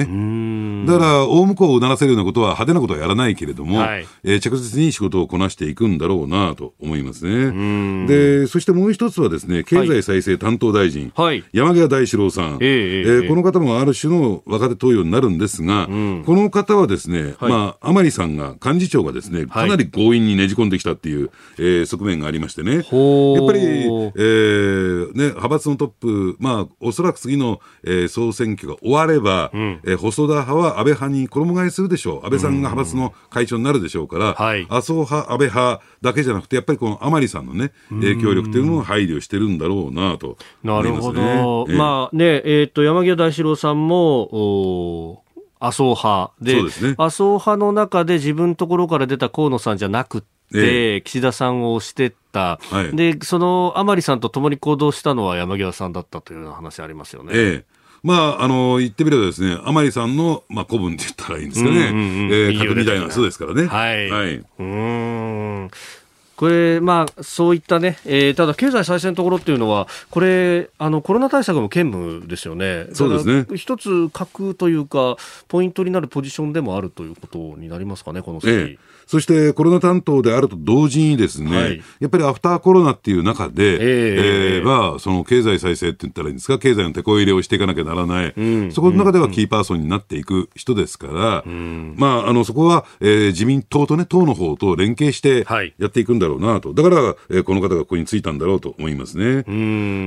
[0.86, 8.08] だから、大向こうをうならせるようなことは派手なことはやらないけれども、はい、えー、着実に仕事をこなしていくんだろうなと思いますね。
[8.08, 45.26] で、そしてもう一つはですね、経済再生担当大臣、はい、山際大志郎さん、ええー、この方もある種の若手登用になるんですが、うん、この方はですね、はい、まあ、甘利さんが、幹事長がですね、かなり強引にねじ込んできたっていう、えー、側面がありましてね、やっぱり、えーね、派閥のトップ、まあ、おそらく次の、えー、総選挙が終われば、うん、えー、細田派は安倍派に衣替えするでしょう、安倍さんが派閥の会長になるでしょうから、はい、麻生派、安倍派だけじゃなくて、やっぱりこの甘利さんのね、影響力というのも配慮してるんだろうなと、ね、なるほど、えー、まあね、えー、っと山際大志郎さんも、お
[45.60, 57.32] 麻生派で、ね、麻生派の中で自分のところから出た河野さんじゃなくて、ええ、岸田さんを押してった、はい、でその甘利さんと共に行動したのは山際さんだったというような話ありますよね。
[57.34, 61.76] ええまあ、あの、言ってみればですね、甘利さんの、まあ、古文って言ったらいいんですかね。
[61.76, 63.66] うんうんうん、えー、核みたいな人ですからね。
[63.66, 64.10] はい。
[64.12, 64.44] はい。
[64.60, 65.72] うん。
[66.36, 75.16] これ、まあ、そういったね、えー、ただ経済再生のところっていうのは、これ、あのコロナ対策も兼務ですよね、そうですね一つ、核というか、
[75.48, 78.52] ポイントになるポジションでもあるということになりますかね、この先。
[78.52, 83.80] ええそしてコロナ担当であると同時にですね、はい、やっぱりアフターコロナっていう中で、えー、
[84.58, 95.46] えー、まあ、その経済再生って言ったらいいんですか、経済の手こ入れをしていかなきゃならない、うん、そこの中ではキーパーソンになっていく人ですから、うん、まあ、あの、そこは、えー、自民党とね、党の方と連携して
[95.78, 96.74] やっていくんだろうなと。
[96.74, 99.44] だから、えー、この方がここについたんだろうと思いますね。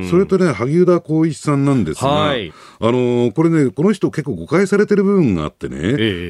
[0.08, 5.80] それとね、萩生田光一さんなんですが、はい、あのー、これね、この人結構誤解されてる部分があってね、え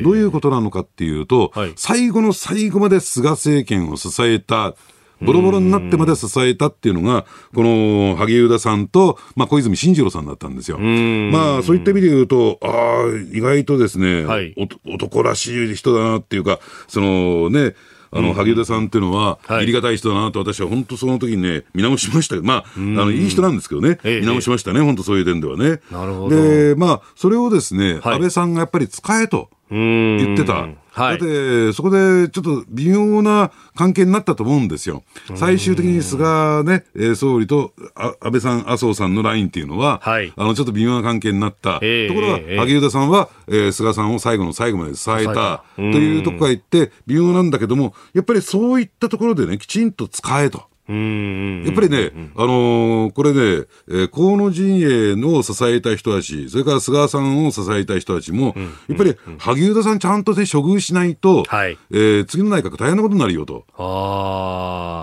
[0.00, 4.74] ー、どういうことなのかっていうと、はい、最後の最後まで菅政権を支えた、
[5.20, 10.78] ボロボロになってまで支えたっていうのが、この萩生田さんと、まあ、小泉進次郎さんだったんですよ。
[10.78, 14.54] まあ、そういった意味で言うと、ああ、意外とですね、はい、
[14.86, 17.74] 男らしい人だなっていうか、そのね、
[18.10, 25.80] あの、萩生田さんっていうのは、ありがたい人だなと私は本当その時にね、見直しましたまあ、あの、いい人なんですけどね、見直しましたね、本当そういう点ではね。
[25.90, 26.30] なるほど。
[26.30, 29.50] で、まあ、それをですね、安倍さんがやっぱり使えと。
[29.70, 30.68] 言ってた。
[30.98, 35.04] はい、だって、そこでちょっと微妙な関係になったと思うんですよ。
[35.36, 41.78] 最終的に菅ね、総理と安倍さん、麻生さんのラインっていうのは、はい、あの、ちょっと微妙な関係になった。
[41.82, 50.64] えー、ところが、えー、萩生田さんは、えー、菅さんを最後の最後まで支えたというとこから言って、微妙なんだけども、やっぱりそういったところでね、きちんと使えと。
[50.88, 58.54] やっぱりね、あのー、これね、えー、河野陣営の支えた人たち、それから菅さんを支えた人たちも、
[58.88, 63.66] やっぱり萩生田さんちゃんとね、処遇しないと、はい、えー、次の内閣大変なことになるよと、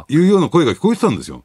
[0.09, 1.43] いうような声が聞こえてたんですよ。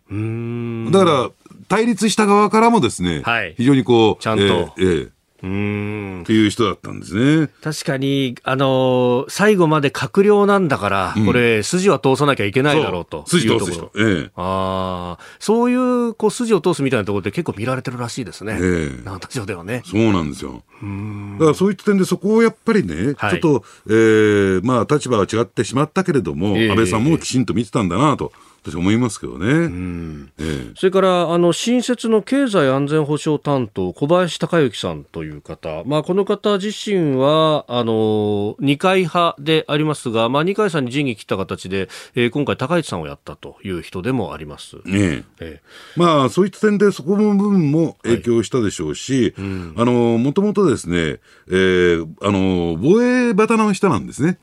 [0.90, 1.30] だから、
[1.68, 5.10] 対立した側からもですね、はい、非常にこう、ちゃんと、えーえー
[5.42, 7.48] うんっていう人だったんですね。
[7.62, 13.90] 確かに、あのー、最後まで閣僚なんだから、うん、これ、筋は通さなきゃいけないだろうと筋通す人。
[13.96, 18.58] ええ、ああ、そういう、こう、筋を通すみたいなところって結構見られてるらしいですね。
[18.60, 19.04] ええ。
[19.04, 19.82] なん上ではね。
[19.84, 20.62] そうなんですよ。
[20.82, 28.32] だからそういった点でそこをやっぱりね、はい、ちょっと、えー、まあ、立場は違ってしまったけれども、えー、安倍さんもきちんと見てたんだなと。
[28.62, 29.46] 私思いますけどね。
[29.46, 30.32] うん。
[30.38, 44.76] ええ、それからあの新設の経済安全保障担当小林孝之さんという方、まあこの方自身はあの二階派でありますが、まあ二階さんに仁義切った形で、えー、今回高市さんをやったという人でもあります。
[44.86, 45.24] え。
[45.40, 45.60] え
[45.96, 49.46] まあそういった点でそこの部分も影響したでしょうし、はい。
[49.46, 51.18] うん、あのもともとですね、
[51.48, 54.38] えー、あの防衛旗の下なんですね。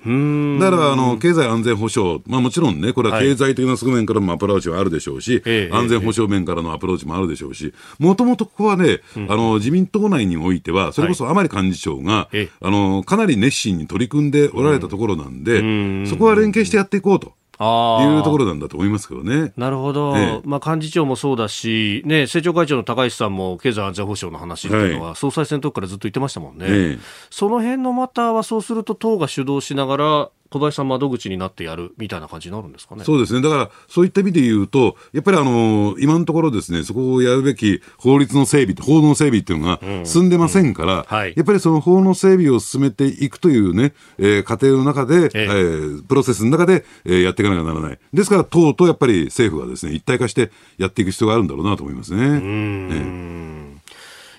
[0.60, 17.34] だからあの経済安全保障、まあもちろんねこれは経済的な側面からもアプローチはあるでしょうし、はい、安全保障面からのアプローチもあるでしょうし、もともとここはね、うん、あの、自民党内においては、それこそ甘利幹事長が、はい、あの、かなり熱心に取り組んでおられたところなんで、うん、そこは連携してやっていこうと。
[17.60, 19.52] いうところなんだと思いますけどね。
[19.58, 27.00] なるほど、ええ、まあ、幹事長もそうだし、ね、政調会長の高市さんも経済安全保障の話っていうのは、総裁選の時からずっと言ってましたもんね、え、
[27.32, 33.04] その辺のまたはそうすると党が主導しながら、小林さん窓口になってやるみたいな感じになるんですかね？
[33.04, 33.42] そうですね。
[33.42, 48.00] だから、そういった意味で言うと、やっぱりあの、今のところですね、そこをやるべき法律の整備、法の整備っていうのが進んでませんから、うんうんはい、やっぱりその法の整備を進めていくというね、えー、過程の中で、ええー、プロセスの中で、えー、やっていかなきゃならない。
[48.14, 52.24] ですから、党とやっぱり政府がですね、一体化してやっていく必要があるんだろうなと思いますね。
[52.24, 53.67] うん、えー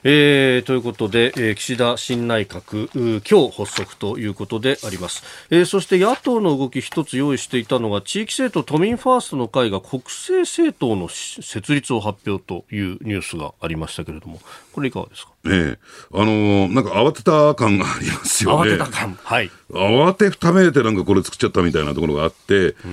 [0.05, 2.89] えー、ということで、えー、岸田新内閣
[3.29, 14.41] 今日発足ということであります、えー、そして野党の動き一つ用意していたのが地域政党都民ファーストの会が国政政党の設立を発表というニュースがありましたけれども
[14.73, 15.33] これいかがですか？
[15.47, 15.79] ええ
[16.13, 18.73] あのー、なんか慌てた感がありますよね。
[18.73, 19.19] 慌てた感。
[19.23, 19.51] はい。
[19.71, 22.89] 慌てふためいてなんかこれ作っちゃったみたいなところがあって、え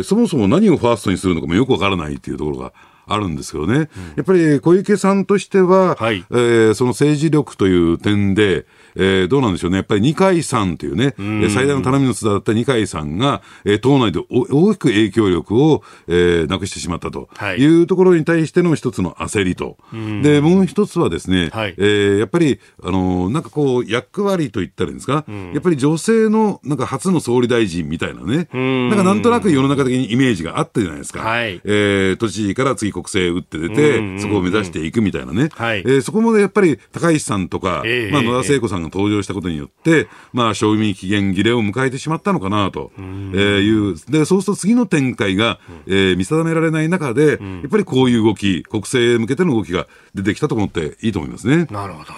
[0.00, 2.72] ー、そもそも何をファーストにするのかもよくわからないっていうところが
[3.12, 3.74] あるんですよね。
[3.74, 3.88] うん、や
[4.22, 9.78] っぱり小池さんとしては、はい、えー、その政治力という点で、えー、どうなんでしょうね。
[9.78, 17.28] やっぱり二階さんというね、う最大の頼みの綱だった二階さんが、えー、党内で大きく影響力を、えー、なくしてしまったと。
[17.56, 17.64] い。
[17.64, 19.76] うところに対しての一つの焦りと。
[20.22, 31.20] で、もう一つはですね、はい、えー、やっぱり、あのー、なんかこう、役割と言ったらいいんですか、うん、やっぱり女性の、なんか初の総理大臣みたいなね、なんかなんとなく世の中的にイメージがあったじゃないですか。
[31.20, 35.48] はい、えー、都知事から次国政打って出て、そこを目指していくみたいなね。
[35.52, 43.96] はい、えー、そこまでやっぱり高市さんとか、えー、まあ、野田聖子さんが登場したことによって、まあ、賞味期限切れを迎えてしまったのかなと、えー、いう。
[44.10, 47.38] で、そうすると次の展開が、えー、見定められない中で、やっ
[47.70, 51.66] ぱりこういう動き、国政へ向けての動きが出てきたと思っていいと思いますね。
[51.70, 52.12] なるほど。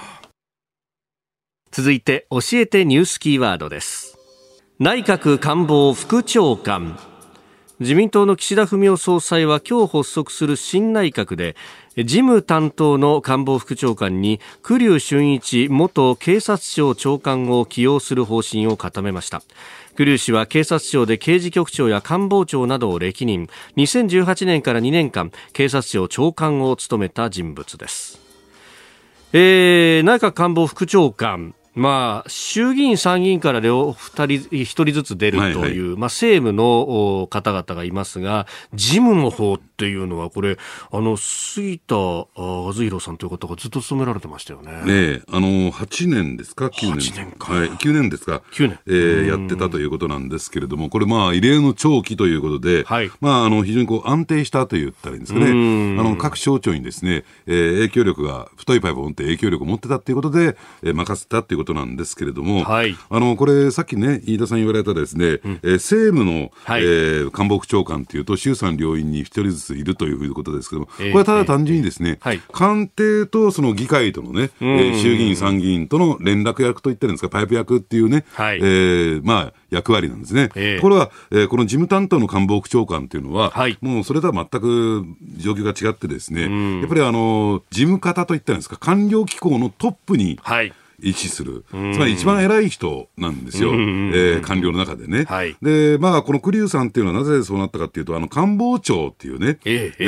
[1.70, 4.18] 続いて、教えてニュースキーワードです。
[4.78, 6.99] 内閣官房副長官。
[7.83, 11.57] 自民党の岸田文雄総裁は今日発足する新内閣で
[11.97, 19.43] 事務担当の官房副長官に栗生俊一元警察庁長官を起用する方針を固めました。
[19.97, 23.49] 栗生氏は警察庁で刑事局長や官房長などを歴任。
[23.76, 28.20] 2018年から2年間警察庁長官を務めた人物です、
[29.33, 31.53] えー、内閣官房副長官。
[31.75, 40.59] まあ、衆議院、参議院から両二人、一人ずつ出るという、はいはい、まあ、政務の方々がいますが、事務の方っていうのは、これ、
[40.91, 42.27] あの、杉田和
[42.75, 44.73] 弘さんという方がずっと務められてましたよね。
[44.85, 47.12] ねあの、8年ですか ?9 年。
[47.14, 47.55] 年か。
[47.55, 48.79] はい、9年ですか ?9 年。
[48.87, 55.47] えー、やってたということなんですけれども、これ、まあ、異例の長期ということで、はい、まあ、あの、非常にこう、安定したと言ったらいいんですかね。
[55.47, 80.51] あの、各省庁にですね、えー、影響力が、太いパイプを持って影響力を持ってたということで、えー、任せたということなんですけれども、はい、あのこれ、さっきね、飯田さん言われたですね、うん、えー、政務の、はい、えー、官房副長官というと、衆参両院に一人ずついるということですけども、これはただ単純にですね、えーはい、官邸とその議会とのね、えー、衆議院、参議院との連絡役といってるんですか、パイプ役っていうね、はい、えー、まあ、役割なんですね。
[80.55, 85.05] えー、これは、えー、この事務担当の官房副長官っていうのは、はい、もうそれとは全く
[85.39, 86.43] 状況が違ってですね、
[86.81, 90.73] やっぱりあの、事務方といったんですか、官僚機構のトップに、はい
[91.03, 95.25] 位置する、つまり一番偉い人なんですよ、えー、官僚の中でね。
[95.25, 100.05] はい、で、まあ、この栗生さんっていうのはなぜそうなったかっていうと、あの官房長っていうね、えー、え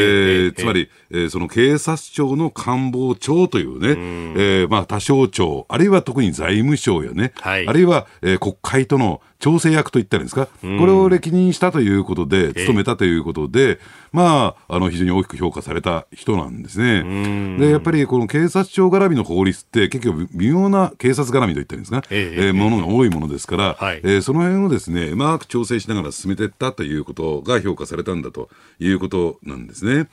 [0.48, 3.94] ー、つまり、えー、その警察庁の官房長というね、う
[4.40, 13.78] えー、まあ、多省庁、あるいは特に財務省やね、はい、あるいは、えー、国会との調整役と言ったらいいんですか、これを歴任したということで、務めたということで、
[14.12, 17.58] まあ、あの非常に大きく評価された人なんですね。
[17.58, 30.08] で、やっぱりこの警察庁絡みの法律って、結局、微妙な警察絡みと言ったんですか、ええー、ものが多いものですから、はい、えー、その辺をですね、うまく調整しながら進めていったということが評価されたんだということなんですね。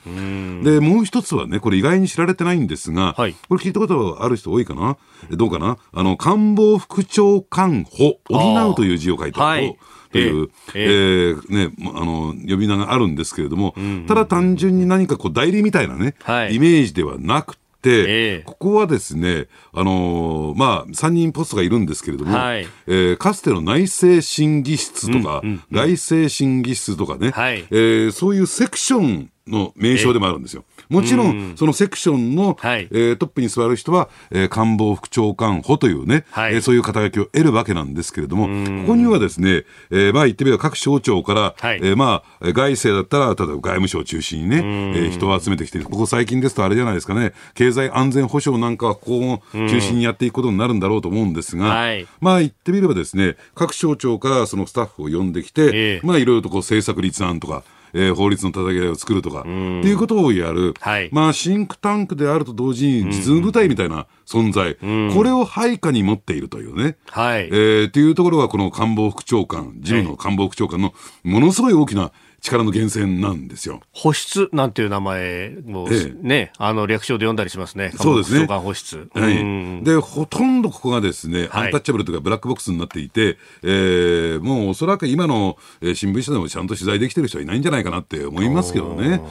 [0.62, 4.96] で、もう一つはね、これ意外に知られてないんですが、はい、これ聞いたことある人多いかな？
[5.30, 5.78] どうかな？
[5.92, 9.78] あの、官房副長官補、補うという字を書いてあると、はい。
[10.12, 13.84] という、えー、えー、ね、あの、呼び名があるんですけれども、うん。
[13.84, 30.64] うん、ただ単純に何かこう代理みたいなね、はい、イメージではなくて、えー、ここはですね、あのー、まあ、3人ポストがいるんですけれども、はい、えー、かつての内政審議室とか、うんうんうん、外政審議室とかね、はい、えー、そういうセクションの名称でもあるんですよ。
[30.92, 44.62] もちろん、そのセクションの、はい、えー、トップに座る人は、えー、官房副長官補というね、はい、えー、そういう肩書きを得るわけなんですけれども、ここにはですね、えー、まあ言ってみれば各省庁から、はい、えー、まあ、外政だったら、例えば外務省を中心にね、
[44.94, 57.64] えー、人を集めてきてここ最近ですとあれじゃないですかね、経済安全保障なんかはここを中心にやっていくことになるんだろうと思うんですが、はい、まあ言ってみればですね、各省庁からそのスタッフを呼んできて、えー、まあいろいろとこう政策立案とか、
[57.94, 64.76] えー、法律の叩き台を作るとか、っていうことをやる、はい、まあ、シンクタンクであると同時に実務部隊みたいな存在、
[65.14, 72.12] これを配下に持っているというね、はい、えー、っていうところがこの官房副長官、自務の官房副長官のものすごい大きな
[72.42, 73.80] 力の源泉なんですよ。
[73.92, 77.92] 保湿なんていう名前も、ええ、ね、あの略称で読んだりしますね。
[77.96, 78.46] そうですね。
[78.46, 79.08] 保湿。
[79.14, 79.84] はい。
[79.84, 89.22] で、ほとんどここがですね、アンタッチャブルというかブラックボックスになっていて、えー、もうおそらく今の、えー、新聞社でもちゃんと取材できてる人はいないんじゃないかなって思いますけどね。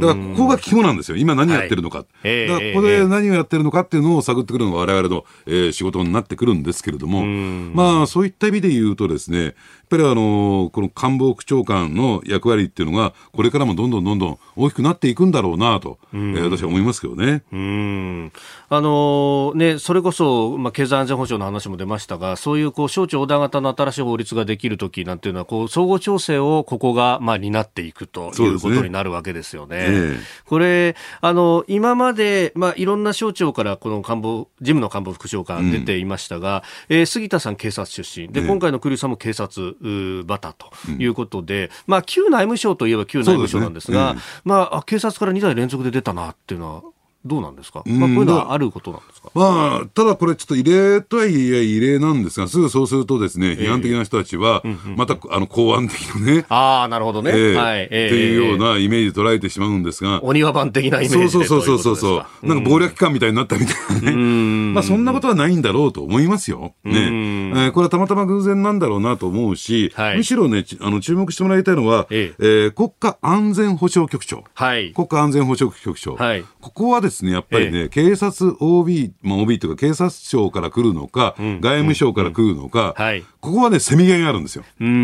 [0.00, 1.16] だからここが肝なんですよ。
[1.16, 1.98] 今何やってるのか。
[1.98, 9.54] はい、だからここで何をやってるのかっていうのを探ってくるのが我々の、えー、仕事になってくるんですけれども、まあそういった意味で言うとですね、
[9.90, 17.42] ぱりあのこの官房副長官の役割っていうのが、これからもどんどんどんどん大きくなっていくんだろうなと、えー、私は思いますけどね。
[17.52, 18.32] うん。
[18.68, 29.76] あのね、それこそ、まあ、経済安全保障の話も出ましたが、そういうこう省庁横断型の新しい法律ができるときなんていうのは、こう総合調整をここがまあ担っていくということになるわけですよね。
[29.78, 29.88] ねえ。
[29.88, 38.28] ー、これ、あの今まで、まあ、いろんな省庁からこの官房事務の官房副長官出ていましたが、うん、えー、杉田さん、警察出身。
[38.28, 44.22] で、今回の栗生さんも警察バタということで、うん、まあ、旧内務省といえば旧内務省なんですが、すね。
[44.44, 46.82] うん、まあ、警察から2台連続で出たなっていうのは、
[47.24, 54.62] どうなんですか、まあ、こういうのはあることなんですか、まあ、ただこれ、ちょっと異例とはいえ異例なんですが、すぐそうするとですね、批判的な人たちは、
[54.96, 64.16] また、あの、公安的なね、ああ、なるほどね、えー、はい、えー、っていうようなイメージで捉えてしまうんですが、お庭番的なイメージそうそうそうそうそう、なんか謀略官みたいになったみたいなね、
[64.72, 66.72] まあ、そんなことはないんだろうと思いますよ。
[66.84, 66.92] ね。
[66.94, 72.32] えー、これはたまたま偶然なんだろうなと思うし、はい、むしろね、あの、注目してもらいたいのは、え。
[72.38, 74.44] えー、国家安全保障局長。
[74.54, 74.92] はい。
[74.92, 76.14] 国家安全保障局長。
[76.14, 76.44] はい。
[76.60, 84.64] ここはですね、やっぱりね、警察 OB、まあ、OB というか警察庁から来るのか、うん、外務省から来るのか、うんはい、ここはね、せめぎ合いがあるんですよ。
[84.80, 85.02] うんうんうんう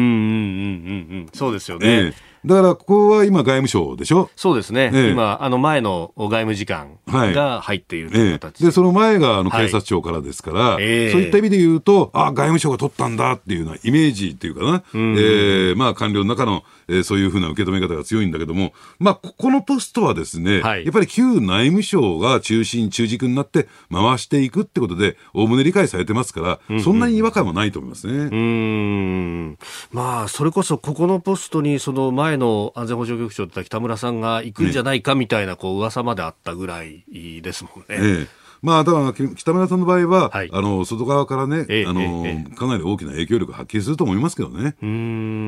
[1.15, 1.29] んうん。
[1.33, 1.89] そうですよね。
[1.89, 2.15] えー
[2.47, 4.31] だからここは今、外務省でしょ？
[4.37, 28.13] そうですね、ええ、今、あの前の外務次官が入っているという形、はいえ、でその前があの警察庁からですから、はい、そういった意味で言うと、あ外務省が取ったんだっていうようなイメージっていうかな、えーまあ、官僚の中の、えー、そういうふうな受け止め方が強いんだけども、まあ、ここのポストはですね、はい、やっぱり旧内務省が中心、中軸になって回していくってことで、おおむね理解されてますから、うんうん、そんなに違和感はないと思いますね。
[28.13, 29.59] うん。
[29.93, 37.05] まあ、それこそここのポストにその前の安全保障局長だった北村さんが行くんじゃないかみたいなこう噂まであったぐらい
[37.43, 37.85] ですもんね。
[37.89, 38.47] ええ。
[38.63, 44.73] まあ、だから北村さんの場合は、はい、あの外側からね、ええ、あの、え、かなり大きな影響力を発揮すると思いますけどね、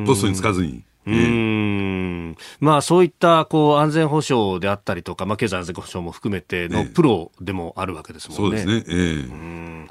[0.07, 0.85] ポストにつかずに。
[1.13, 2.37] うん。
[2.61, 8.59] まあ、そういったこう安全保障であったりとか、まあ、経済安全保障も含めてのプロでもあるわけですもんね。
[8.59, 9.89] そうですね、ええ。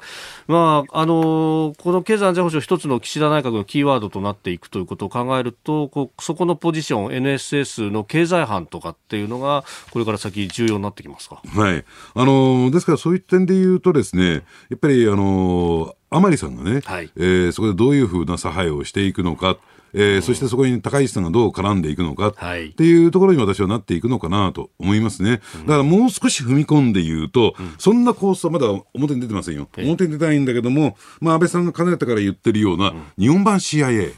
[0.48, 11.84] まああのこの経済安全保障、一つの岸田内閣のキーワードとなっていくということを考えると、こうそこのポジション、NSS の経済班とかっていうのが、これから先、重要になってきますか、はい。
[12.14, 17.10] あのですからそういう点で言うと、ですねやっぱりあの甘利さんがね、はい。
[17.16, 19.58] えー、そこでどういうふうな差配をしていくのか。
[19.94, 22.34] えー、そしてそこに高市さんがどう絡んでいくのかっ
[22.74, 25.40] ていうところに私はなっていくのかなと思いますね。
[25.66, 29.68] だからもう少し踏み込んで言うと、うん、そんな構想はまだ表に出てませんよ。
[29.76, 34.12] 表に出たいんだけども、まあ、安倍さんがかねてから言ってるような、日本版 CIA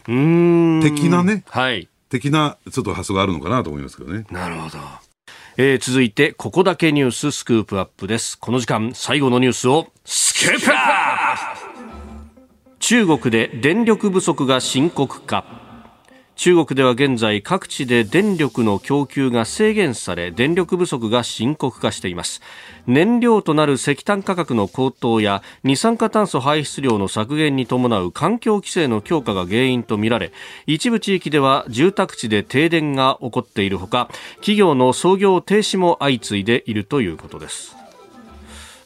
[0.83, 4.27] 的なね、はい、的なちょっと発想があるのかなと思いますけどね。
[4.31, 4.79] なるほど。
[5.57, 8.39] えー、続いて、ここだけニューススクープアップです。
[8.39, 11.60] この時間、最後のニュースを、スクープアップ
[12.91, 15.45] 中国で電力不足が深刻化。
[16.34, 22.41] 中国では現在各地で電力の供給が制限され電力不足が深刻化しています
[22.86, 30.32] 燃料となる石炭価格の高騰や二酸化炭素排出量の削減に伴う環境規制の強化が原因とみられ
[30.66, 37.80] 一部地域では住宅地で停電が起こっているほか企業の操業停止も相次いでいるということです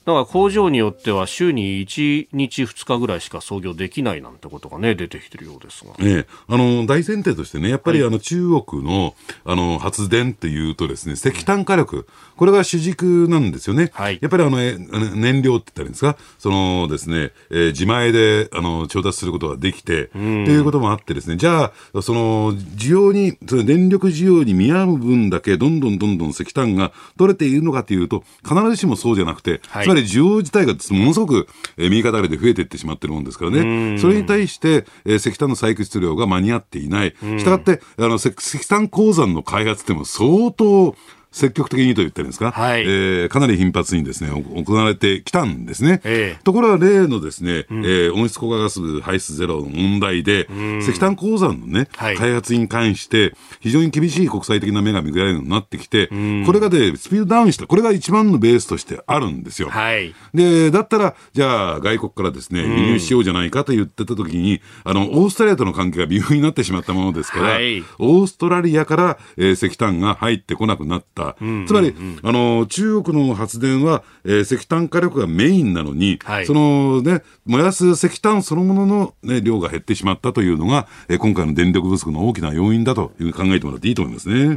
[0.04, 5.92] だから工場によっては週に1日、2日ぐらいしか操業できないなんてことがね、出てきてるようですが。
[5.98, 9.14] ええ、あの、大前提としてね、やっぱりあの、中国の、
[9.46, 12.06] あの、発電っていうとですね、石炭火力、
[12.36, 13.90] これが主軸なんですよね。
[13.94, 37.14] はい、やっぱりあの、燃料って言ったらいいんですか、そのですね、えー、自前で、あの、調達することができて、ということもあってですね、じゃあ、その、需要に、その電力需要に見合う分だけ、どんどんどんどん石炭が取れているのかというと、必ずしもそうじゃなくて、はい、つまり需要自体がものすごく、えー、右肩上がりで増えていってしまってるもんですからね、それに対して、えー、石炭の採掘量が間に合っていない。
[37.38, 40.94] したがって、あの、石炭鉱山の開発っても相当、
[41.34, 46.00] 積極的にと言ってるんですか、はい、えー、かなり頻発にですね、行われてきたんですね。
[46.04, 50.48] えー、ところが例のですね、うん、えー、温室効果ガス排出ゼロの問題で、
[50.80, 56.06] 石炭鉱山のね、はい、開発に関して、非常に厳しい国際的な目が向けられるようになってきて、
[56.46, 59.70] これがで、スピードダウンした、これが一番のベースとしてあるんですよ。
[59.70, 71.23] はい、で、だったら、じゃあ外国からですね、輸入しようじゃないかと言ってた時に、あの、オーストラリアとの関係が微妙になってしまったものですから、はい、オーストラリアから、えー、石炭が入ってこなくなった。
[71.66, 84.34] つまり、あの、中国の発電は、えー、石炭火力がメインなのに、はい、そのね、燃やす石炭そのものの、ね、量が減ってしまったというのが、えー、今回の電力不足の大きな要因だという考えてもらっていいと思いますね。
[84.34, 84.48] う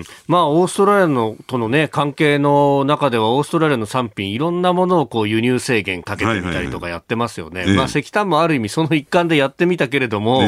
[0.00, 0.04] ん。
[0.26, 7.66] まあ、オーストラリアのとのね、関係の中では、オーストラリアの産品、いろんなものをこう輸入制限かけてみたりとかやってますよね。
[7.76, 10.42] まあ、石炭もある意味その一環でやってみたけれども、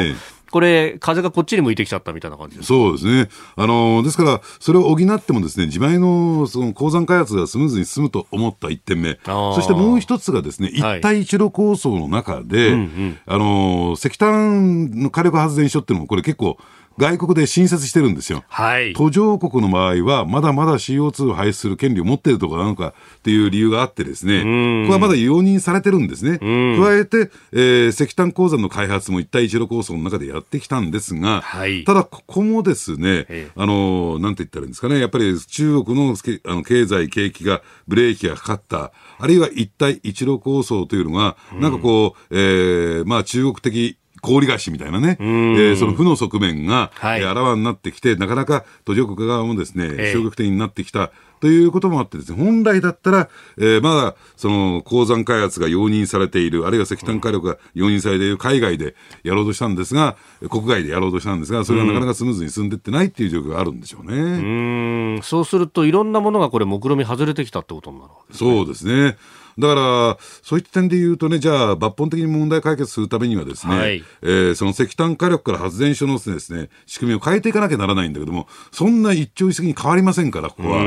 [0.50, 3.28] これ、風がこっちに向いてきちゃったみたいな感じですそうですね。
[3.56, 9.18] あの、ですから、それを補ってもですね、自前のその鉱山開発がスムーズに進むと思った1点目。
[9.24, 16.58] そしてもう一つがですね、一帯一路構想の中で、うんうん、あの、石炭の火力発電所っていうのも、これ結構、
[16.98, 18.44] 外国で新設してるんですよ。
[18.48, 18.92] はい。
[18.94, 26.38] 途上国の場合は、まだまだ CO2 を排出する権利を持っているとかなのかっていう理由があってですね、これはまだ容認されてるんですね。
[26.38, 33.26] 加えて、えー、石炭鉱山の開発も一帯一路構想の中でやってきたんですが、はい、ただここもですね、
[33.56, 51.12] あの、なんて言ったらいいんですかね、やっぱり中国のあの経済、景気がブレーキがかかった、あるいは一帯一路構想というのが、なんかこう、えー、まあ中国的氷菓子みたいなね、えー、その負の側面が、はい、えー、あらわになってきて、なかなか途上国側もですね、消極的になってきた。
[51.40, 60.16] ということもあってですね、本来だったら、えー、まだ、その、鉱山開発が容認されている、あるいは石炭火力が容認されている海外でやろうとしたんですが、
[60.48, 64.16] 国外でやろうとしたんですが、それがなかなかスムーズに進んでいってないっていう状況があるんでしょうね。
[64.16, 68.56] うん、そうすると、いろんなものがこれ、目論み外れてきたってことになるわけですね。
[68.56, 69.16] そうですね。
[69.58, 80.82] だから、そういった点で言うとね、じゃあ、抜本的に問題解決するためにはですね、はい、えー、その石炭火力から発電所のですね、仕組みを変えていかなきゃならないんだけども、そんな一朝一夕に変わりませんから、ここは。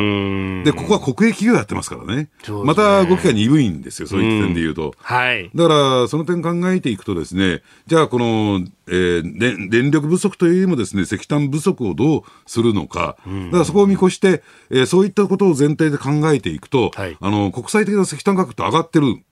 [0.64, 2.16] で、ここは国営企業やってますからね。
[2.16, 2.30] ね
[2.64, 4.94] また動きが鈍いんですよ、そういった点で言うと。
[5.02, 5.50] はい。
[5.54, 19.24] だから、その点考えていくとですね、じゃあ、この、えー、電力不足というよりもですね、石炭不足をどうするのか、うん、だからそこを見越して、えー、そういったことを前提で考えていくと、はい、あの国際的な石炭価格って上がってるでし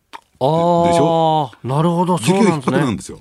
[0.42, 1.52] ょ？
[1.64, 2.78] なるほど、そうなんですね。
[2.78, 3.20] なんですよ。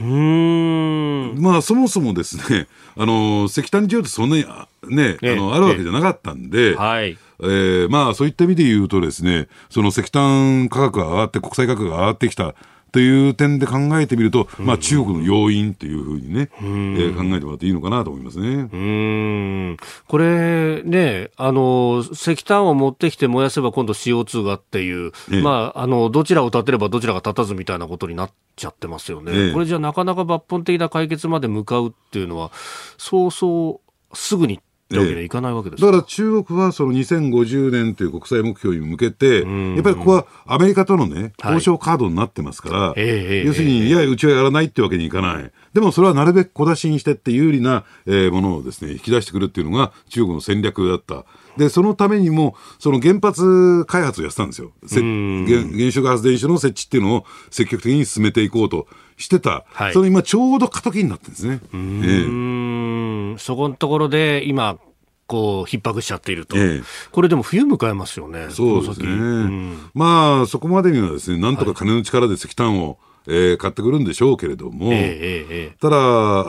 [0.00, 1.36] うん。
[1.38, 2.66] まあそもそもですね、
[2.96, 4.44] あの石炭需要ってそんなに
[4.88, 7.16] ね、あのあるわけじゃなかったんで、はい。
[7.40, 12.54] えー、まあそういった意味で言うとですね、その石炭価格が上がって国際価格が上がってきた
[12.94, 18.68] という点で考えてみると、まあ、中国の要因というふうにね、えー、考えてもらっていいのかなと思いますね。
[18.72, 19.76] うん。
[20.06, 29.32] これね、あの、石炭を持ってきて燃やせば今度 CO2 がっていう、ええ、まあ、あの、どちらを立てればどちらが立たずみたいなことになっちゃってますよね。
[29.50, 32.52] え、これじゃなかなか抜本的な解決まで向かうっていうのは、
[32.96, 33.80] そうそ
[34.12, 45.50] うすぐにってわけにはいかないわけですだから中国はその2050年という国際目標に向けて、やっぱりここはアメリカとのね、交渉カードになってますから、はい、要するに、いや、うちはやらないってわけにいかない。
[45.74, 51.26] でもそれはなるべく小出しにしてって有利な、えー、ものをですね、引き出してくるっていうのが中国の戦略だった。
[51.56, 54.72] で、そのためにも、その原発開発をやってたんですよ。
[54.88, 59.64] 原原子力発電所の設置っていうのを積極的に進めていこうとしてた。
[59.68, 61.60] はい、その今ちょうど過渡期になってるんですね。
[61.72, 64.78] うん、えー、そこのところで今、
[65.26, 75.96] こう逼迫しちゃっていると、ええ、これでも冬迎えますよね、そうですね、うん、まあ、そこまでにはですねなんとか金の力で石炭を、えー、買ってくるんでしょうけれども、えー、ただ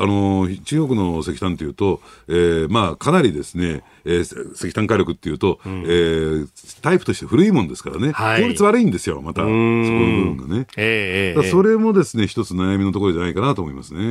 [0.01, 10.67] あの、中国の石炭というと、えーまあ、かなりですね、えー、石炭火力っていうと、うん、えー、タイプとして古いもんですからね、はい、効率悪いんですよ、また、そこの部分がね。
[10.77, 13.99] えー、それもですね、一つ悩みのところじゃないかなと思いますね。
[13.99, 14.03] う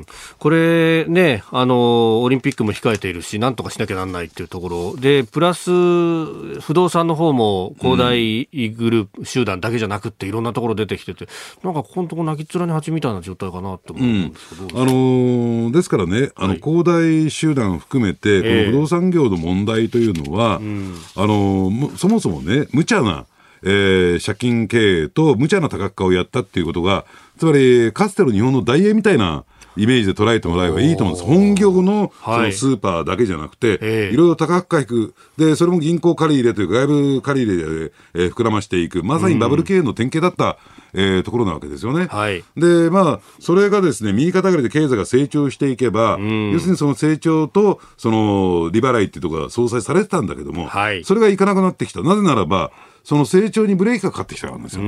[0.00, 0.06] ん。
[0.38, 4.96] これね、あの、オリンピックも控えているし、なんとかしなきゃなんないっていうところ。
[4.96, 11.28] で、プラス、不動産の方も、恒大グループ集団だけじゃなくて、いろんなところ出てきてて、
[11.62, 14.30] なんかここのところ泣きっ面に蜂みたいな状態かなって思うん。
[14.30, 23.26] ですけど、うん、あのー、ですからね、あの、恒大集団含めて、この不動産業の問題というのは、えー、あのそもそもね、無茶な、
[23.62, 27.04] えー、借金経営と無茶な多角化をやったっていうことが、
[27.38, 29.44] つまり、かつての日本の大英みたいな、
[29.76, 31.26] イメージで捉えてもらえばいいと思うんです。
[31.26, 35.14] 本業のそのスーパーだけじゃなくて、はい、いろいろ多角化引く。
[35.36, 39.02] で、それも銀行借り入れというか、外部借り入れで、えー、膨らましていく。
[39.02, 40.54] まさにバブル経営の典型だった、うん、
[40.94, 42.06] えー、ところなわけですよね。
[42.06, 52.02] はい、で、まあ、それがですね、右肩上がりで経済が成長していけば、うん、要するにその成長と、その、利払いっていうところが相殺されてたんだけども、はい、それがいかなくなってきた。
[52.02, 52.72] なぜならば、
[53.04, 54.82] その成長にブレーキがかかってきたんですよ。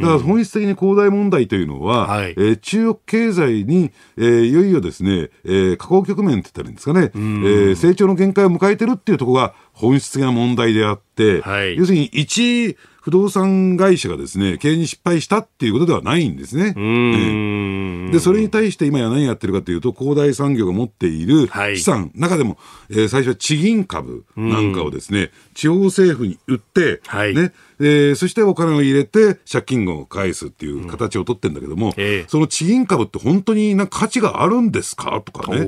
[0.00, 16.74] だから本質的に恒大問題というのは、はい、えー、中国経済に、えー、いよいよですね、えー、下降局面って言ったらいいんですかね、えー、成長の限界を迎えてるっていうところが本質的な問題であって、はい、要するに一不動産会社がですね、経営に失敗したっていうことではないんですね。
[18.12, 22.58] で、それに対して今や何やってるかというと、恒大産業が持っている資産、はい、中でも、
[22.90, 35.60] えー、最初は地銀株なんかをですね、地方政府に売って、はい、ね、えー、そしてお金を入れて借金を返すっていう形を取ってるんだけども、うんえー、その地銀株って本当にな価値があるんですかとかね、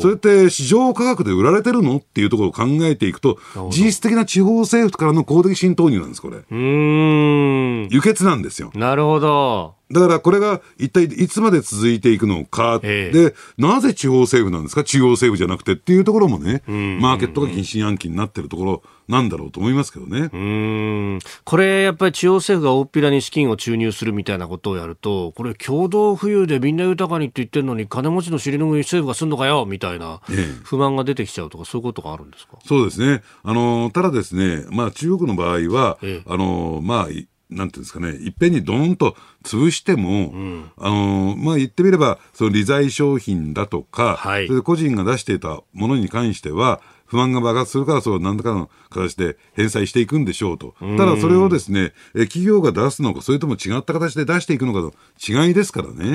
[0.00, 3.38] それって市場価格で売られてるのっていうところを考えていくと、
[3.70, 6.38] 事実的な地方政府からの公的信投入なんです、これ。
[6.50, 7.88] うん。
[7.90, 8.70] 輸血なんですよ。
[8.74, 9.74] なるほど。
[9.92, 14.84] だからこれが一体いつまで続いていくのか、で、なぜ地方政府なんですか？
[14.84, 20.30] 中央政府じゃなくてっていうところもね、マーケットが疑心暗鬼になってるところなんだろうと思いますけどね。
[20.32, 21.18] うん。
[21.44, 30.20] これやっぱり地方政府が大っぴらに資金を注入するみたいなことをやると、これ共同富裕でみんな豊かにって言ってるのに金持ちの尻拭い政府がすんのかよみたいな
[30.64, 32.58] 不満が出てきちゃうとか、そういうことがあるんですか？
[32.64, 33.22] そうですね。
[33.42, 37.08] あの、ただですね、まあ中国の場合は、ええ、あの、まあ、
[37.56, 46.80] なんていうんですかね、いっぺんにどーんと潰しても、うん、あのまあ、言ってみれば、その利財商品だとか、はい、それで個人が出していたものに関しては、
[47.12, 50.74] 不満が爆発するから、そう何らかの形で返済していくんでしょうと。
[50.96, 55.94] ただそれをですね、企業が出すのか、それとも違った形で出していくのかの違いですからね。
[55.98, 56.12] えー、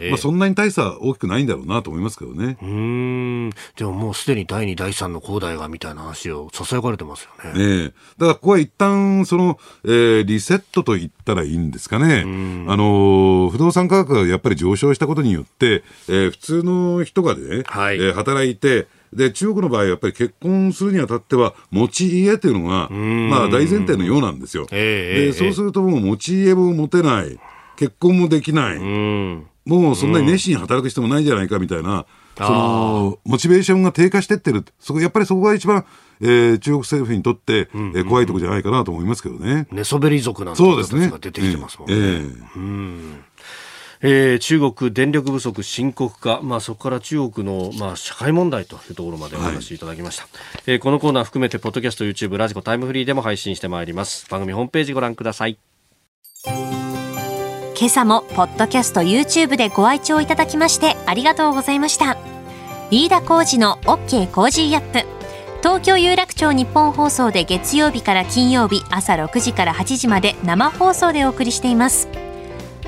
[0.00, 2.56] えー、まあ、そんなに大差大きくないんだろうなと思いますけどね。
[2.62, 3.50] うん。
[3.76, 7.60] でももうすでに第2、第3の恒大がみたいな話を囁かれてますよね。
[7.62, 12.22] ええだからここは一旦、その、えー、リセットと言ったらいいんですかね。
[12.66, 24.66] あの、不動産価格がやっぱり上昇したことによって、えー、普通の人がね、はい、えー、働いて、で、中国の場合、やっぱり結婚するにあたっては、持ち家っていうのが、まあ大前提のようなんですよ。
[24.66, 27.38] で、そうするともう持ち家も持てない、
[27.76, 32.06] 結婚もできない、もうそんなに熱心に働く人もないんじゃないかみたいな、
[32.36, 34.64] その、モチベーションが低下してってる。
[34.78, 35.84] そこ、やっぱりそこが一番、
[36.22, 39.66] えー、中国政府にとって、えー、怖いところじゃないかなと思いますけどね。
[39.72, 41.94] 寝そべり族なんていう形が出てきてますもんね。
[41.96, 43.24] えー、うん
[44.02, 50.30] えー、中国電力不足深刻化、まあ、そこから中国の、まあ、社会問題というところまでお話しいただきました、はい、
[50.66, 54.26] えー、このコーナー含めてポッドキャスト YouTube ラジコタイムフリーでも配信してまいります。
[54.30, 55.58] 番組ホームページご覧ください。
[56.46, 62.16] 今朝もポッドキャスト YouTube でご愛聴いただきましてありがとうございました。
[62.90, 65.06] 飯田浩司の OK Cozy up。
[65.60, 72.29] 東京有楽町ニッポン放送で月曜日から金曜日朝6時から8時まで生放送でお送りしています。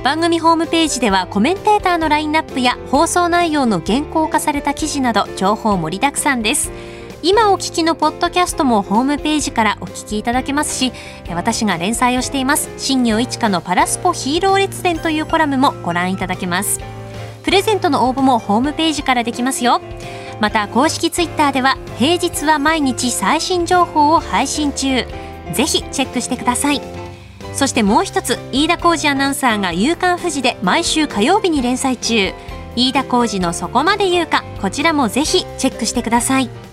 [0.03, 6.73] 番組ホームページではコメンテーターのラインナップや放送内容の原稿化された記事など情報盛りだくさんです。
[7.23, 10.93] 今お聞きのポッドキャストもホームページからお聞きいただけますし
[11.29, 16.81] 私が連載をしています新行市佳のパラスポヒーロー列伝というコラムもご覧いただけます。
[17.45, 19.81] プレゼントの応募もホームページからできますよ。
[20.41, 25.07] また公式ツイッターでは平日は毎日最新情報を配信中。
[25.53, 27.12] ぜひチェックしてください。
[27.55, 32.33] そしてもう一つ飯田浩二アナウンサーが「夕刊富士」で毎週火曜日に連載中
[32.77, 36.72] 飯田浩二の「そこまで言うか」こちらもぜひチェックしてください。